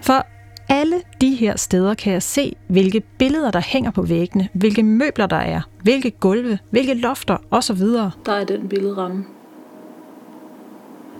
For 0.00 0.26
alle 0.68 0.96
de 1.20 1.34
her 1.34 1.56
steder 1.56 1.94
kan 1.94 2.12
jeg 2.12 2.22
se, 2.22 2.56
hvilke 2.68 3.02
billeder, 3.18 3.50
der 3.50 3.60
hænger 3.60 3.90
på 3.90 4.02
væggene, 4.02 4.48
hvilke 4.52 4.82
møbler 4.82 5.26
der 5.26 5.36
er, 5.36 5.60
hvilke 5.82 6.10
gulve, 6.10 6.58
hvilke 6.70 6.94
lofter 6.94 7.36
osv. 7.50 7.80
Der 8.26 8.32
er 8.32 8.44
den 8.44 8.68
billedramme. 8.68 9.24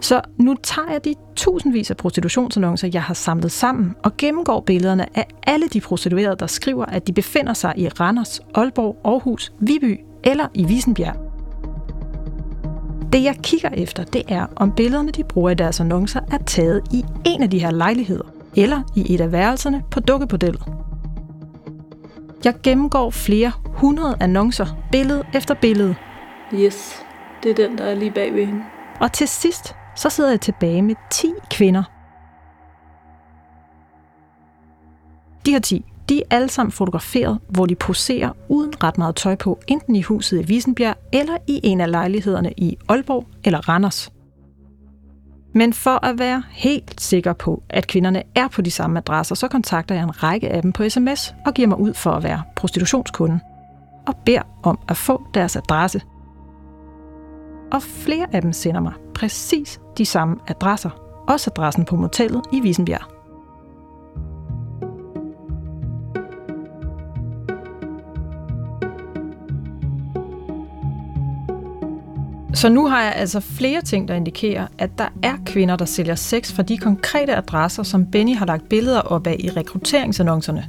Så 0.00 0.20
nu 0.36 0.54
tager 0.62 0.90
jeg 0.90 1.04
de 1.04 1.14
tusindvis 1.36 1.90
af 1.90 1.96
prostitutionsannoncer, 1.96 2.88
jeg 2.92 3.02
har 3.02 3.14
samlet 3.14 3.52
sammen, 3.52 3.94
og 4.02 4.16
gennemgår 4.16 4.60
billederne 4.60 5.18
af 5.18 5.26
alle 5.46 5.68
de 5.68 5.80
prostituerede, 5.80 6.36
der 6.36 6.46
skriver, 6.46 6.84
at 6.84 7.06
de 7.06 7.12
befinder 7.12 7.52
sig 7.54 7.74
i 7.76 7.88
Randers, 7.88 8.40
Aalborg, 8.54 8.96
Aarhus, 9.04 9.52
Viby 9.58 10.00
eller 10.24 10.48
i 10.54 10.64
Vissenbjerg. 10.64 11.16
Det 13.12 13.24
jeg 13.24 13.36
kigger 13.42 13.68
efter, 13.68 14.04
det 14.04 14.22
er, 14.28 14.46
om 14.56 14.72
billederne, 14.72 15.10
de 15.10 15.24
bruger 15.24 15.50
i 15.50 15.54
deres 15.54 15.80
annoncer, 15.80 16.20
er 16.32 16.38
taget 16.38 16.82
i 16.92 17.04
en 17.26 17.42
af 17.42 17.50
de 17.50 17.58
her 17.58 17.70
lejligheder, 17.70 18.24
eller 18.56 18.82
i 18.96 19.14
et 19.14 19.20
af 19.20 19.32
værelserne 19.32 19.82
på 19.90 20.00
dukkebordellet. 20.00 20.62
Jeg 22.44 22.54
gennemgår 22.62 23.10
flere 23.10 23.52
hundrede 23.66 24.16
annoncer, 24.20 24.66
billede 24.92 25.24
efter 25.34 25.54
billede. 25.54 25.94
Yes, 26.54 27.04
det 27.42 27.50
er 27.50 27.68
den, 27.68 27.78
der 27.78 27.84
er 27.84 27.94
lige 27.94 28.10
bag 28.10 28.34
ved 28.34 28.46
hende. 28.46 28.62
Og 29.00 29.12
til 29.12 29.28
sidst, 29.28 29.74
så 29.96 30.10
sidder 30.10 30.30
jeg 30.30 30.40
tilbage 30.40 30.82
med 30.82 30.94
10 31.10 31.32
kvinder. 31.50 31.82
De 35.46 35.50
her 35.50 35.60
10, 35.60 35.91
de 36.08 36.18
er 36.18 36.36
alle 36.36 36.48
sammen 36.48 36.72
fotograferet, 36.72 37.38
hvor 37.48 37.66
de 37.66 37.74
poserer 37.74 38.30
uden 38.48 38.72
ret 38.84 38.98
meget 38.98 39.16
tøj 39.16 39.34
på, 39.34 39.60
enten 39.68 39.96
i 39.96 40.02
huset 40.02 40.40
i 40.40 40.46
Visenbjerg 40.46 40.96
eller 41.12 41.36
i 41.46 41.60
en 41.62 41.80
af 41.80 41.90
lejlighederne 41.90 42.52
i 42.56 42.76
Aalborg 42.88 43.26
eller 43.44 43.68
Randers. 43.68 44.12
Men 45.54 45.72
for 45.72 46.04
at 46.04 46.18
være 46.18 46.42
helt 46.50 47.00
sikker 47.00 47.32
på, 47.32 47.62
at 47.68 47.86
kvinderne 47.86 48.22
er 48.34 48.48
på 48.48 48.62
de 48.62 48.70
samme 48.70 48.98
adresser, 48.98 49.34
så 49.34 49.48
kontakter 49.48 49.94
jeg 49.94 50.04
en 50.04 50.22
række 50.22 50.48
af 50.48 50.62
dem 50.62 50.72
på 50.72 50.88
sms 50.88 51.34
og 51.46 51.54
giver 51.54 51.68
mig 51.68 51.78
ud 51.80 51.94
for 51.94 52.10
at 52.10 52.22
være 52.22 52.42
prostitutionskunde 52.56 53.40
og 54.06 54.16
beder 54.26 54.42
om 54.62 54.78
at 54.88 54.96
få 54.96 55.22
deres 55.34 55.56
adresse. 55.56 56.00
Og 57.72 57.82
flere 57.82 58.26
af 58.32 58.42
dem 58.42 58.52
sender 58.52 58.80
mig 58.80 58.92
præcis 59.14 59.80
de 59.98 60.04
samme 60.04 60.36
adresser, 60.48 60.90
også 61.28 61.50
adressen 61.50 61.84
på 61.84 61.96
motellet 61.96 62.42
i 62.52 62.60
Visenbjerg. 62.60 63.11
Så 72.54 72.68
nu 72.68 72.86
har 72.86 73.02
jeg 73.02 73.12
altså 73.16 73.40
flere 73.40 73.82
ting, 73.82 74.08
der 74.08 74.14
indikerer, 74.14 74.66
at 74.78 74.90
der 74.98 75.08
er 75.22 75.34
kvinder, 75.46 75.76
der 75.76 75.84
sælger 75.84 76.14
sex 76.14 76.52
fra 76.52 76.62
de 76.62 76.78
konkrete 76.78 77.36
adresser, 77.36 77.82
som 77.82 78.06
Benny 78.06 78.36
har 78.36 78.46
lagt 78.46 78.68
billeder 78.68 79.00
op 79.00 79.26
af 79.26 79.36
i 79.38 79.50
rekrutteringsannoncerne. 79.50 80.68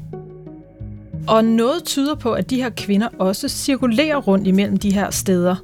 Og 1.28 1.46
noget 1.46 1.84
tyder 1.84 2.16
på, 2.16 2.34
at 2.34 2.50
de 2.50 2.62
her 2.62 2.70
kvinder 2.70 3.08
også 3.20 3.50
cirkulerer 3.50 4.18
rundt 4.18 4.48
imellem 4.48 4.78
de 4.78 4.94
her 4.94 5.10
steder. 5.10 5.56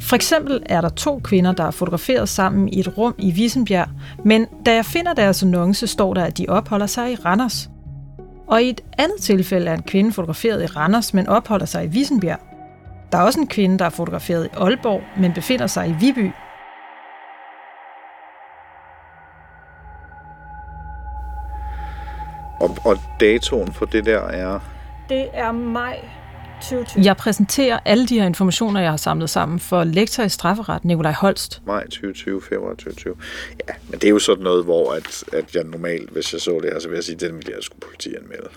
For 0.00 0.16
eksempel 0.16 0.62
er 0.66 0.80
der 0.80 0.88
to 0.88 1.20
kvinder, 1.24 1.52
der 1.52 1.64
er 1.64 1.70
fotograferet 1.70 2.28
sammen 2.28 2.68
i 2.68 2.80
et 2.80 2.98
rum 2.98 3.14
i 3.18 3.30
Visenbjerg, 3.30 3.88
men 4.24 4.46
da 4.66 4.74
jeg 4.74 4.84
finder 4.84 5.14
deres 5.14 5.42
annonce, 5.42 5.86
står 5.86 6.14
der, 6.14 6.24
at 6.24 6.38
de 6.38 6.46
opholder 6.48 6.86
sig 6.86 7.12
i 7.12 7.14
Randers. 7.14 7.70
Og 8.46 8.62
i 8.62 8.68
et 8.68 8.80
andet 8.98 9.16
tilfælde 9.20 9.66
er 9.70 9.74
en 9.74 9.82
kvinde 9.82 10.12
fotograferet 10.12 10.62
i 10.62 10.66
Randers, 10.66 11.14
men 11.14 11.26
opholder 11.26 11.66
sig 11.66 11.84
i 11.84 11.88
Visenbjerg. 11.88 12.51
Der 13.12 13.18
er 13.18 13.22
også 13.22 13.40
en 13.40 13.46
kvinde, 13.46 13.78
der 13.78 13.84
er 13.84 13.90
fotograferet 13.90 14.44
i 14.44 14.48
Aalborg, 14.56 15.02
men 15.16 15.32
befinder 15.32 15.66
sig 15.66 15.88
i 15.88 15.94
Viby. 16.00 16.30
Og, 22.60 22.76
og 22.84 22.98
datoen 23.20 23.72
for 23.72 23.84
det 23.84 24.06
der 24.06 24.20
er? 24.20 24.60
Det 25.08 25.28
er 25.32 25.52
maj 25.52 25.98
2020. 26.62 27.04
Jeg 27.04 27.16
præsenterer 27.16 27.78
alle 27.84 28.06
de 28.06 28.20
her 28.20 28.26
informationer, 28.26 28.80
jeg 28.80 28.90
har 28.90 28.96
samlet 28.96 29.30
sammen 29.30 29.60
for 29.60 29.84
lektor 29.84 30.22
i 30.22 30.28
strafferet 30.28 30.84
Nikolaj 30.84 31.12
Holst. 31.12 31.62
Maj 31.66 31.84
2020, 31.84 32.42
februar 32.42 32.70
2020. 32.70 33.16
Ja, 33.68 33.74
men 33.88 33.98
det 33.98 34.04
er 34.04 34.10
jo 34.10 34.18
sådan 34.18 34.44
noget, 34.44 34.64
hvor 34.64 34.92
at, 34.92 35.24
at 35.32 35.54
jeg 35.54 35.64
normalt, 35.64 36.10
hvis 36.10 36.32
jeg 36.32 36.40
så 36.40 36.60
det 36.62 36.72
her, 36.72 36.80
så 36.80 36.88
vil 36.88 36.94
jeg 36.94 37.04
sige, 37.04 37.14
at 37.14 37.20
den 37.20 37.36
ville 37.36 37.52
jeg 37.54 37.62
skulle 37.62 37.80
politianmelde. 37.80 38.48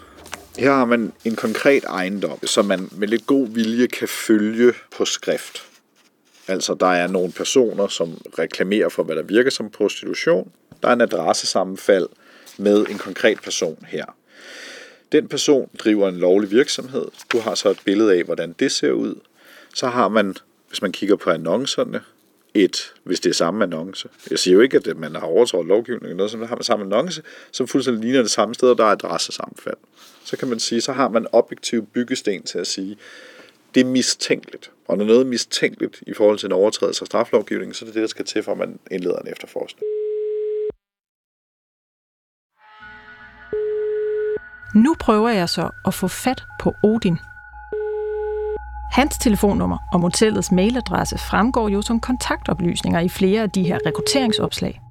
Her 0.57 0.71
har 0.71 0.85
man 0.85 1.13
en 1.25 1.35
konkret 1.35 1.83
ejendom, 1.83 2.47
som 2.47 2.65
man 2.65 2.89
med 2.91 3.07
lidt 3.07 3.25
god 3.25 3.47
vilje 3.47 3.87
kan 3.87 4.07
følge 4.07 4.73
på 4.97 5.05
skrift. 5.05 5.63
Altså, 6.47 6.73
der 6.73 6.87
er 6.87 7.07
nogle 7.07 7.31
personer, 7.31 7.87
som 7.87 8.21
reklamerer 8.39 8.89
for, 8.89 9.03
hvad 9.03 9.15
der 9.15 9.23
virker 9.23 9.49
som 9.49 9.69
prostitution. 9.69 10.51
Der 10.83 10.89
er 10.89 10.93
en 10.93 11.01
adressesammenfald 11.01 12.07
med 12.57 12.85
en 12.89 12.97
konkret 12.97 13.41
person 13.41 13.85
her. 13.87 14.05
Den 15.11 15.27
person 15.27 15.69
driver 15.77 16.09
en 16.09 16.17
lovlig 16.17 16.51
virksomhed. 16.51 17.05
Du 17.31 17.39
har 17.39 17.55
så 17.55 17.69
et 17.69 17.81
billede 17.85 18.13
af, 18.13 18.23
hvordan 18.23 18.55
det 18.59 18.71
ser 18.71 18.91
ud. 18.91 19.15
Så 19.73 19.87
har 19.87 20.07
man, 20.07 20.35
hvis 20.69 20.81
man 20.81 20.91
kigger 20.91 21.15
på 21.15 21.29
annoncerne, 21.29 22.01
et, 22.55 22.93
hvis 23.03 23.19
det 23.19 23.29
er 23.29 23.33
samme 23.33 23.63
annonce. 23.63 24.09
Jeg 24.31 24.39
siger 24.39 24.55
jo 24.55 24.61
ikke, 24.61 24.77
at 24.77 24.97
man 24.97 25.15
har 25.15 25.21
overtrådt 25.21 25.67
lovgivningen 25.67 26.05
eller 26.05 26.17
noget, 26.17 26.31
så 26.31 26.37
har 26.37 26.55
man 26.55 26.63
samme 26.63 26.85
annonce, 26.85 27.21
som 27.51 27.67
fuldstændig 27.67 28.03
ligner 28.03 28.21
det 28.21 28.31
samme 28.31 28.55
sted, 28.55 28.69
og 28.69 28.77
der 28.77 28.83
er 28.83 28.91
adressesammenfald. 28.91 29.77
Så 30.23 30.37
kan 30.37 30.47
man 30.47 30.59
sige, 30.59 30.81
så 30.81 30.91
har 30.91 31.09
man 31.09 31.27
objektiv 31.31 31.85
byggesten 31.85 32.43
til 32.43 32.59
at 32.59 32.67
sige, 32.67 32.97
det 33.75 33.81
er 33.81 33.85
mistænkeligt. 33.85 34.71
Og 34.87 34.97
når 34.97 35.05
noget 35.05 35.21
er 35.21 35.25
mistænkeligt 35.25 36.03
i 36.07 36.13
forhold 36.13 36.37
til 36.39 36.47
en 36.47 36.51
overtrædelse 36.51 37.01
af 37.01 37.05
straflovgivningen, 37.05 37.73
så 37.73 37.85
er 37.85 37.87
det 37.87 37.93
det, 37.93 38.01
der 38.01 38.07
skal 38.07 38.25
til, 38.25 38.43
for 38.43 38.51
at 38.51 38.57
man 38.57 38.79
indleder 38.91 39.19
en 39.19 39.27
efterforskning. 39.27 39.85
Nu 44.75 44.95
prøver 44.99 45.29
jeg 45.29 45.49
så 45.49 45.69
at 45.87 45.93
få 45.93 46.07
fat 46.07 46.43
på 46.61 46.73
Odin. 46.83 47.17
Hans 48.95 49.17
telefonnummer 49.17 49.77
og 49.93 49.99
motellets 49.99 50.51
mailadresse 50.51 51.17
fremgår 51.17 51.69
jo 51.69 51.81
som 51.81 51.99
kontaktoplysninger 51.99 52.99
i 52.99 53.09
flere 53.09 53.41
af 53.41 53.49
de 53.49 53.63
her 53.63 53.79
rekrutteringsopslag. 53.85 54.81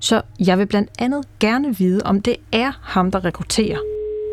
Så 0.00 0.22
jeg 0.46 0.58
vil 0.58 0.66
blandt 0.66 0.90
andet 0.98 1.24
gerne 1.40 1.76
vide, 1.76 2.02
om 2.04 2.22
det 2.22 2.36
er 2.52 2.72
ham, 2.82 3.10
der 3.10 3.24
rekrutterer, 3.24 3.78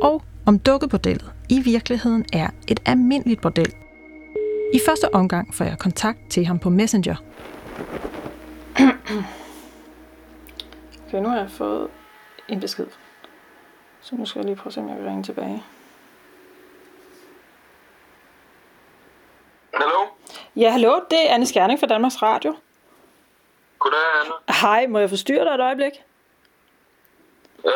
og 0.01 0.23
om 0.45 0.59
dukkebordellet 0.59 1.31
i 1.49 1.59
virkeligheden 1.59 2.25
er 2.33 2.49
et 2.67 2.79
almindeligt 2.85 3.41
bordel. 3.41 3.73
I 4.73 4.79
første 4.85 5.15
omgang 5.15 5.55
får 5.55 5.65
jeg 5.65 5.77
kontakt 5.79 6.19
til 6.29 6.45
ham 6.45 6.59
på 6.59 6.69
Messenger. 6.69 7.15
Okay, 11.07 11.21
nu 11.21 11.29
har 11.29 11.37
jeg 11.37 11.51
fået 11.51 11.87
en 12.49 12.59
besked. 12.59 12.87
Så 14.01 14.15
nu 14.15 14.25
skal 14.25 14.39
jeg 14.39 14.45
lige 14.45 14.55
prøve 14.55 14.67
at 14.67 14.73
se, 14.73 14.81
om 14.81 14.89
jeg 14.89 14.97
kan 14.97 15.05
ringe 15.05 15.23
tilbage. 15.23 15.63
Hallo? 19.79 20.05
Ja, 20.59 20.71
hallo, 20.71 20.99
det 21.11 21.29
er 21.29 21.33
Anne 21.33 21.45
Skærning 21.45 21.79
fra 21.79 21.87
Danmarks 21.87 22.21
Radio. 22.21 22.55
Goddag, 23.79 23.99
Anne. 24.21 24.33
Hej, 24.61 24.87
må 24.87 24.99
jeg 24.99 25.09
forstyrre 25.09 25.45
dig 25.45 25.51
et 25.51 25.59
øjeblik? 25.61 25.91
Ja. 27.65 27.69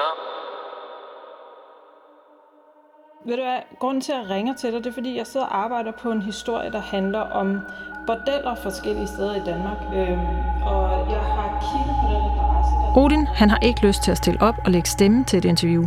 Ved 3.26 3.38
du 3.38 3.43
hvad, 3.43 3.60
grunden 3.80 4.02
til 4.02 4.12
at 4.12 4.17
jeg 4.17 4.30
ringer 4.30 4.56
til 4.56 4.74
dig, 4.74 4.84
det 4.84 4.89
er 4.89 4.93
fordi, 4.93 5.17
jeg 5.17 5.28
sidder 5.28 5.46
og 5.46 5.58
arbejder 5.58 5.91
på 5.91 6.12
en 6.12 6.22
historie, 6.22 6.72
der 6.72 6.80
handler 6.80 7.19
om 7.19 7.60
bordeller 8.08 8.56
forskellige 8.56 9.08
steder 9.08 9.36
i 9.36 9.41
Danmark. 9.46 9.78
Øhm, 9.96 10.19
og 10.65 11.12
jeg 11.12 11.24
har 11.36 11.48
kigget 11.67 11.96
på 12.02 12.08
den 12.10 12.15
adresse. 12.15 12.72
Der... 12.74 12.98
Odin, 12.98 13.28
han 13.28 13.50
har 13.50 13.60
ikke 13.62 13.88
lyst 13.88 14.04
til 14.04 14.12
at 14.12 14.17
stille 14.17 14.41
op 14.41 14.56
og 14.65 14.72
lægge 14.72 14.89
stemme 14.89 15.26
til 15.26 15.38
et 15.38 15.46
interview. 15.46 15.86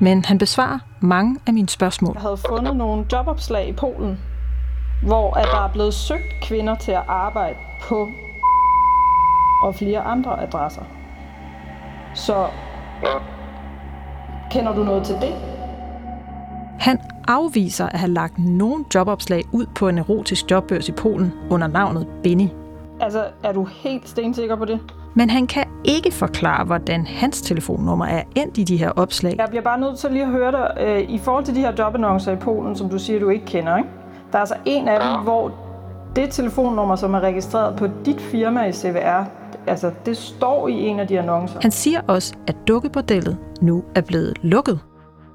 Men 0.00 0.24
han 0.24 0.38
besvarer 0.38 0.78
mange 1.00 1.40
af 1.46 1.52
mine 1.52 1.68
spørgsmål. 1.68 2.12
Jeg 2.14 2.22
havde 2.22 2.40
fundet 2.48 2.76
nogle 2.76 3.06
jobopslag 3.12 3.68
i 3.68 3.72
Polen, 3.72 4.20
hvor 5.02 5.36
at 5.36 5.44
der 5.52 5.64
er 5.64 5.72
blevet 5.72 5.94
søgt 5.94 6.40
kvinder 6.42 6.74
til 6.74 6.92
at 6.92 7.02
arbejde 7.08 7.56
på 7.82 8.08
og 9.62 9.74
flere 9.74 10.00
andre 10.00 10.42
adresser. 10.42 10.82
Så 12.14 12.46
kender 14.50 14.74
du 14.74 14.84
noget 14.84 15.04
til 15.04 15.14
det? 15.14 15.34
Han 16.78 16.98
afviser 17.28 17.86
at 17.86 17.98
have 17.98 18.12
lagt 18.12 18.38
nogen 18.38 18.86
jobopslag 18.94 19.44
ud 19.52 19.66
på 19.74 19.88
en 19.88 19.98
erotisk 19.98 20.50
jobbørs 20.50 20.88
i 20.88 20.92
Polen 20.92 21.32
under 21.50 21.66
navnet 21.66 22.06
Benny. 22.22 22.48
Altså, 23.00 23.24
er 23.44 23.52
du 23.52 23.64
helt 23.64 24.08
stensikker 24.08 24.56
på 24.56 24.64
det? 24.64 24.80
Men 25.14 25.30
han 25.30 25.46
kan 25.46 25.64
ikke 25.84 26.10
forklare, 26.12 26.64
hvordan 26.64 27.06
hans 27.06 27.42
telefonnummer 27.42 28.06
er 28.06 28.22
endt 28.36 28.58
i 28.58 28.64
de 28.64 28.76
her 28.76 28.90
opslag. 28.90 29.34
Jeg 29.38 29.46
bliver 29.48 29.62
bare 29.62 29.80
nødt 29.80 29.98
til 29.98 30.10
lige 30.10 30.22
at 30.22 30.30
høre 30.30 30.52
dig. 30.52 30.76
Øh, 30.80 31.10
I 31.10 31.18
forhold 31.18 31.44
til 31.44 31.54
de 31.54 31.60
her 31.60 31.72
jobannoncer 31.78 32.32
i 32.32 32.36
Polen, 32.36 32.76
som 32.76 32.88
du 32.88 32.98
siger, 32.98 33.20
du 33.20 33.28
ikke 33.28 33.46
kender, 33.46 33.76
ikke? 33.76 33.88
Der 34.32 34.38
er 34.38 34.40
altså 34.40 34.56
en 34.64 34.88
af 34.88 35.00
dem, 35.00 35.22
hvor 35.22 35.52
det 36.16 36.30
telefonnummer, 36.30 36.96
som 36.96 37.14
er 37.14 37.20
registreret 37.20 37.76
på 37.76 37.86
dit 38.04 38.20
firma 38.20 38.64
i 38.64 38.72
CVR, 38.72 39.24
altså 39.66 39.90
det 40.06 40.16
står 40.16 40.68
i 40.68 40.72
en 40.72 41.00
af 41.00 41.06
de 41.08 41.18
annoncer. 41.18 41.58
Han 41.62 41.70
siger 41.70 42.00
også, 42.08 42.34
at 42.46 42.56
dukkebordellet 42.68 43.38
nu 43.60 43.84
er 43.94 44.00
blevet 44.00 44.38
lukket. 44.42 44.80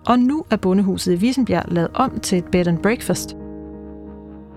Og 0.08 0.20
nu 0.20 0.46
er 0.52 0.56
bondehuset 0.56 1.14
i 1.14 1.16
Visenbjerg 1.16 1.64
lavet 1.68 1.90
om 1.94 2.20
til 2.20 2.38
et 2.38 2.46
bed 2.46 2.68
and 2.68 2.78
breakfast. 2.78 3.38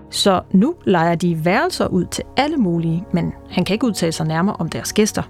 Så 0.09 0.41
nu 0.51 0.75
leger 0.85 1.15
de 1.15 1.45
værelser 1.45 1.87
ud 1.87 2.05
til 2.05 2.23
alle 2.37 2.57
mulige, 2.57 3.05
men 3.13 3.33
han 3.49 3.65
kan 3.65 3.73
ikke 3.73 3.85
udtale 3.85 4.11
sig 4.11 4.27
nærmere 4.27 4.55
om 4.59 4.69
deres 4.69 4.93
gæster. 4.93 5.23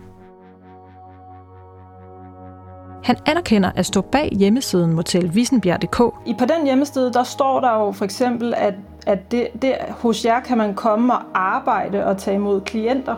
Han 3.03 3.15
anerkender 3.25 3.71
at 3.75 3.85
stå 3.85 4.01
bag 4.01 4.29
hjemmesiden 4.31 4.93
motelvisenbjerg.dk. 4.93 6.01
I 6.25 6.35
på 6.39 6.45
den 6.45 6.65
hjemmeside, 6.65 7.13
der 7.13 7.23
står 7.23 7.59
der 7.59 7.73
jo 7.73 7.91
for 7.91 8.05
eksempel, 8.05 8.53
at, 8.57 8.73
at 9.07 9.31
det, 9.31 9.47
det, 9.61 9.75
hos 9.89 10.25
jer 10.25 10.39
kan 10.39 10.57
man 10.57 10.73
komme 10.73 11.13
og 11.13 11.21
arbejde 11.33 12.05
og 12.05 12.17
tage 12.17 12.35
imod 12.35 12.61
klienter. 12.61 13.15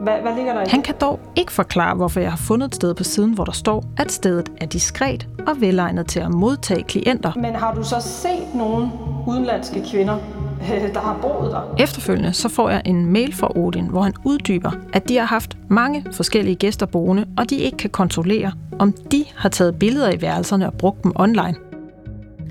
Hvad, 0.00 0.14
hvad 0.22 0.34
ligger 0.36 0.54
der 0.54 0.62
i 0.62 0.64
Han 0.68 0.82
kan 0.82 0.94
dog 1.00 1.20
ikke 1.36 1.52
forklare, 1.52 1.94
hvorfor 1.94 2.20
jeg 2.20 2.30
har 2.30 2.36
fundet 2.36 2.68
et 2.68 2.74
sted 2.74 2.94
på 2.94 3.04
siden, 3.04 3.32
hvor 3.32 3.44
der 3.44 3.52
står, 3.52 3.84
at 3.98 4.12
stedet 4.12 4.52
er 4.60 4.66
diskret 4.66 5.28
og 5.46 5.60
velegnet 5.60 6.06
til 6.06 6.20
at 6.20 6.30
modtage 6.30 6.82
klienter. 6.82 7.32
Men 7.36 7.54
har 7.54 7.74
du 7.74 7.82
så 7.82 8.00
set 8.00 8.54
nogle 8.54 8.90
udenlandske 9.26 9.84
kvinder, 9.90 10.18
der 10.94 11.00
har 11.00 11.18
boet 11.22 11.52
der? 11.52 11.74
Efterfølgende 11.78 12.32
så 12.32 12.48
får 12.48 12.70
jeg 12.70 12.82
en 12.84 13.06
mail 13.06 13.34
fra 13.34 13.56
Odin, 13.56 13.86
hvor 13.86 14.02
han 14.02 14.14
uddyber, 14.24 14.70
at 14.92 15.08
de 15.08 15.16
har 15.16 15.26
haft 15.26 15.56
mange 15.68 16.04
forskellige 16.12 16.56
gæster 16.56 16.86
boende, 16.86 17.26
og 17.38 17.50
de 17.50 17.56
ikke 17.56 17.76
kan 17.76 17.90
kontrollere, 17.90 18.52
om 18.78 18.94
de 19.12 19.24
har 19.36 19.48
taget 19.48 19.78
billeder 19.78 20.12
i 20.12 20.22
værelserne 20.22 20.66
og 20.66 20.72
brugt 20.72 21.04
dem 21.04 21.12
online. 21.14 21.54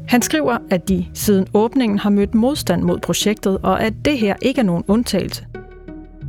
Han 0.07 0.21
skriver, 0.21 0.57
at 0.69 0.89
de 0.89 1.05
siden 1.13 1.47
åbningen 1.53 1.99
har 1.99 2.09
mødt 2.09 2.35
modstand 2.35 2.81
mod 2.81 2.99
projektet, 2.99 3.57
og 3.63 3.83
at 3.83 3.93
det 4.05 4.19
her 4.19 4.35
ikke 4.41 4.59
er 4.61 4.65
nogen 4.65 4.83
undtagelse. 4.87 5.45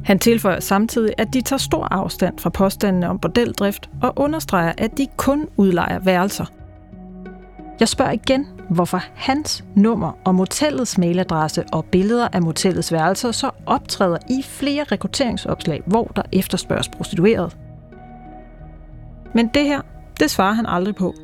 Han 0.05 0.19
tilføjer 0.19 0.61
samtidig, 0.61 1.15
at 1.19 1.35
de 1.35 1.41
tager 1.41 1.59
stor 1.59 1.89
afstand 1.91 2.39
fra 2.39 2.51
påstandene 2.51 3.09
om 3.09 3.19
bordeldrift 3.19 3.91
og 4.03 4.13
understreger, 4.17 4.73
at 4.79 4.99
de 4.99 5.07
kun 5.17 5.49
udlejer 5.57 5.99
værelser. 5.99 6.45
Jeg 7.81 7.89
spørger 7.89 8.13
igen, 8.13 8.47
hvorfor 8.71 9.03
hans 9.15 9.65
nummer 9.75 10.13
og 10.25 10.35
motellets 10.35 10.99
mailadresse 10.99 11.65
og 11.73 11.85
billeder 11.85 12.29
af 12.33 12.43
motellets 12.43 12.93
værelser 12.93 13.33
så 13.33 13.51
optræder 13.67 14.19
i 14.31 14.43
flere 14.43 14.85
rekrutteringsopslag, 14.85 15.83
hvor 15.87 16.05
der 16.17 16.23
efterspørges 16.33 16.89
prostitueret. 16.89 17.57
Men 19.35 19.49
det 19.55 19.65
her, 19.65 19.81
det 20.21 20.31
svarer 20.31 20.53
han 20.53 20.67
aldrig 20.67 20.95
på. 20.95 21.15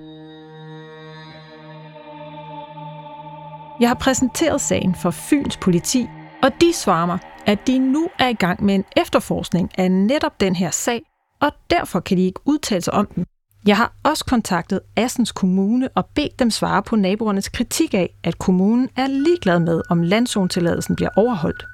Jeg 3.83 3.91
har 3.91 3.95
præsenteret 3.95 4.61
sagen 4.61 4.95
for 4.95 5.11
Fyns 5.11 5.57
politi, 5.57 6.09
og 6.43 6.51
de 6.61 6.73
svarer 6.73 7.07
mig, 7.07 7.19
at 7.47 7.67
de 7.67 7.79
nu 7.79 8.09
er 8.19 8.29
i 8.29 8.35
gang 8.35 8.65
med 8.65 8.75
en 8.75 8.85
efterforskning 8.97 9.71
af 9.79 9.91
netop 9.91 10.41
den 10.41 10.57
her 10.57 10.71
sag, 10.71 11.03
og 11.41 11.51
derfor 11.71 12.01
kan 12.01 12.17
de 12.17 12.23
ikke 12.23 12.41
udtale 12.45 12.83
sig 12.83 12.95
om 12.95 13.07
den. 13.07 13.27
Jeg 13.67 13.77
har 13.77 13.93
også 14.05 14.25
kontaktet 14.25 14.81
Assens 14.97 15.33
Kommune 15.33 15.89
og 15.95 16.07
bedt 16.15 16.39
dem 16.39 16.51
svare 16.51 16.83
på 16.83 16.97
naboernes 16.97 17.49
kritik 17.49 17.95
af, 17.95 18.15
at 18.25 18.39
kommunen 18.39 18.89
er 18.97 19.07
ligeglad 19.07 19.61
med, 19.61 19.83
om 19.91 20.03
landzonetilladelsen 20.03 20.97
bliver 20.97 21.11
overholdt. 21.17 21.65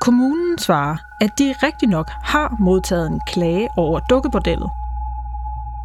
Kommunen 0.00 0.58
svarer, 0.58 0.96
at 1.20 1.30
de 1.38 1.54
rigtig 1.62 1.88
nok 1.88 2.10
har 2.22 2.56
modtaget 2.60 3.06
en 3.06 3.20
klage 3.26 3.68
over 3.76 4.00
dukkebordellet. 4.10 4.70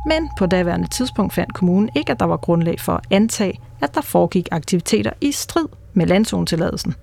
Men 0.05 0.29
på 0.37 0.45
daværende 0.45 0.87
tidspunkt 0.87 1.33
fandt 1.33 1.53
kommunen 1.53 1.89
ikke, 1.95 2.11
at 2.11 2.19
der 2.19 2.25
var 2.25 2.37
grundlag 2.37 2.79
for 2.79 2.93
at 2.93 3.05
antage, 3.11 3.59
at 3.81 3.95
der 3.95 4.01
foregik 4.01 4.47
aktiviteter 4.51 5.11
i 5.21 5.31
strid 5.31 5.67
med 5.93 6.05
landzonetilladelsen. 6.05 6.95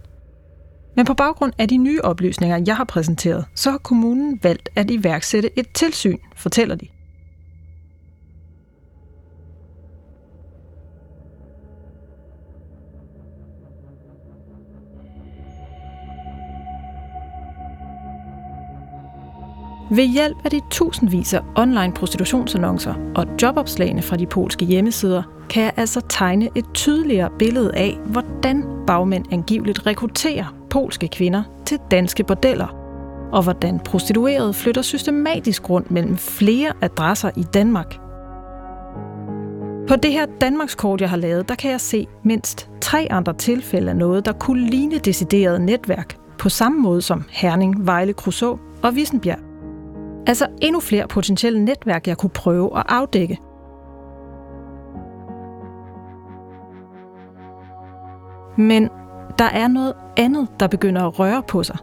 Men 0.96 1.06
på 1.06 1.14
baggrund 1.14 1.52
af 1.58 1.68
de 1.68 1.76
nye 1.76 2.00
oplysninger, 2.00 2.62
jeg 2.66 2.76
har 2.76 2.84
præsenteret, 2.84 3.44
så 3.54 3.70
har 3.70 3.78
kommunen 3.78 4.40
valgt 4.42 4.68
at 4.76 4.90
iværksætte 4.90 5.58
et 5.58 5.66
tilsyn, 5.74 6.18
fortæller 6.36 6.74
de. 6.74 6.86
Ved 19.90 20.06
hjælp 20.06 20.36
af 20.44 20.50
de 20.50 20.60
tusindvis 20.70 21.34
af 21.34 21.40
online 21.56 21.92
prostitutionsannoncer 21.92 22.94
og 23.14 23.26
jobopslagene 23.42 24.02
fra 24.02 24.16
de 24.16 24.26
polske 24.26 24.64
hjemmesider, 24.64 25.22
kan 25.50 25.62
jeg 25.62 25.72
altså 25.76 26.00
tegne 26.08 26.48
et 26.54 26.64
tydeligere 26.74 27.30
billede 27.38 27.74
af, 27.74 27.98
hvordan 28.06 28.64
bagmænd 28.86 29.24
angiveligt 29.32 29.86
rekrutterer 29.86 30.54
polske 30.70 31.08
kvinder 31.08 31.42
til 31.66 31.78
danske 31.90 32.24
bordeller, 32.24 32.66
og 33.32 33.42
hvordan 33.42 33.80
prostituerede 33.80 34.54
flytter 34.54 34.82
systematisk 34.82 35.70
rundt 35.70 35.90
mellem 35.90 36.16
flere 36.16 36.72
adresser 36.80 37.30
i 37.36 37.42
Danmark. 37.42 37.98
På 39.88 39.96
det 39.96 40.12
her 40.12 40.26
Danmarkskort, 40.40 41.00
jeg 41.00 41.10
har 41.10 41.16
lavet, 41.16 41.48
der 41.48 41.54
kan 41.54 41.70
jeg 41.70 41.80
se 41.80 42.06
mindst 42.22 42.70
tre 42.80 43.06
andre 43.10 43.34
tilfælde 43.34 43.90
af 43.90 43.96
noget, 43.96 44.24
der 44.24 44.32
kunne 44.32 44.70
ligne 44.70 44.98
decideret 44.98 45.60
netværk, 45.60 46.16
på 46.38 46.48
samme 46.48 46.78
måde 46.78 47.02
som 47.02 47.24
Herning, 47.30 47.86
Vejle, 47.86 48.12
Kruså 48.12 48.58
og 48.82 48.94
Vissenbjerg. 48.94 49.47
Altså 50.28 50.46
endnu 50.62 50.80
flere 50.80 51.08
potentielle 51.08 51.64
netværk, 51.64 52.06
jeg 52.06 52.16
kunne 52.16 52.30
prøve 52.30 52.78
at 52.78 52.84
afdække. 52.88 53.38
Men 58.58 58.88
der 59.38 59.44
er 59.44 59.68
noget 59.68 59.94
andet, 60.16 60.48
der 60.60 60.66
begynder 60.66 61.06
at 61.06 61.18
røre 61.18 61.42
på 61.48 61.62
sig. 61.62 61.76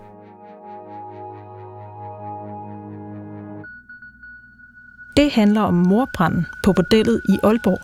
Det 5.18 5.32
handler 5.32 5.62
om 5.62 5.74
morbranden 5.74 6.46
på 6.66 6.74
bordellet 6.74 7.22
i 7.30 7.38
Aalborg. 7.44 7.80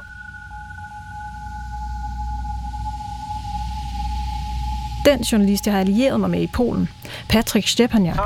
Den 5.05 5.21
journalist, 5.21 5.65
jeg 5.65 5.73
har 5.73 5.79
allieret 5.79 6.19
mig 6.19 6.29
med 6.29 6.41
i 6.41 6.47
Polen, 6.47 6.89
Patrick 7.29 7.67
Stepaniak, 7.67 8.17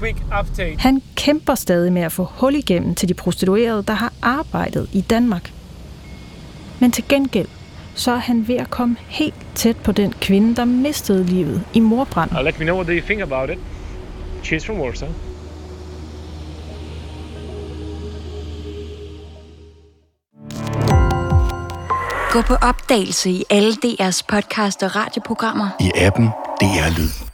quick 0.00 0.18
update. 0.40 0.76
Han 0.78 1.02
kæmper 1.16 1.54
stadig 1.54 1.92
med 1.92 2.02
at 2.02 2.12
få 2.12 2.24
hul 2.24 2.54
igennem 2.54 2.94
til 2.94 3.08
de 3.08 3.14
prostituerede, 3.14 3.82
der 3.82 3.94
har 3.94 4.12
arbejdet 4.22 4.88
i 4.92 5.00
Danmark. 5.00 5.52
Men 6.80 6.92
til 6.92 7.04
gengæld, 7.08 7.48
så 7.94 8.10
er 8.10 8.16
han 8.16 8.48
ved 8.48 8.56
at 8.56 8.70
komme 8.70 8.96
helt 9.08 9.46
tæt 9.54 9.76
på 9.76 9.92
den 9.92 10.12
kvinde, 10.20 10.56
der 10.56 10.64
mistede 10.64 11.24
livet 11.24 11.62
i 11.74 11.80
morbrand. 11.80 12.30
Uh, 12.32 12.44
let 12.44 12.58
me 12.58 12.64
know 12.64 12.76
what 12.76 12.88
you 12.88 13.06
think 13.06 13.22
about 13.22 13.50
it. 13.50 13.58
She's 14.42 14.66
from 14.66 14.80
Warsaw. 14.80 15.08
Gå 22.32 22.42
på 22.42 22.54
opdagelse 22.54 23.30
i 23.30 23.44
alle 23.50 23.72
DR's 23.72 24.22
podcast 24.28 24.82
og 24.82 24.96
radioprogrammer. 24.96 25.68
I 25.80 25.90
appen 25.94 26.26
DR 26.60 26.98
Lyd. 26.98 27.29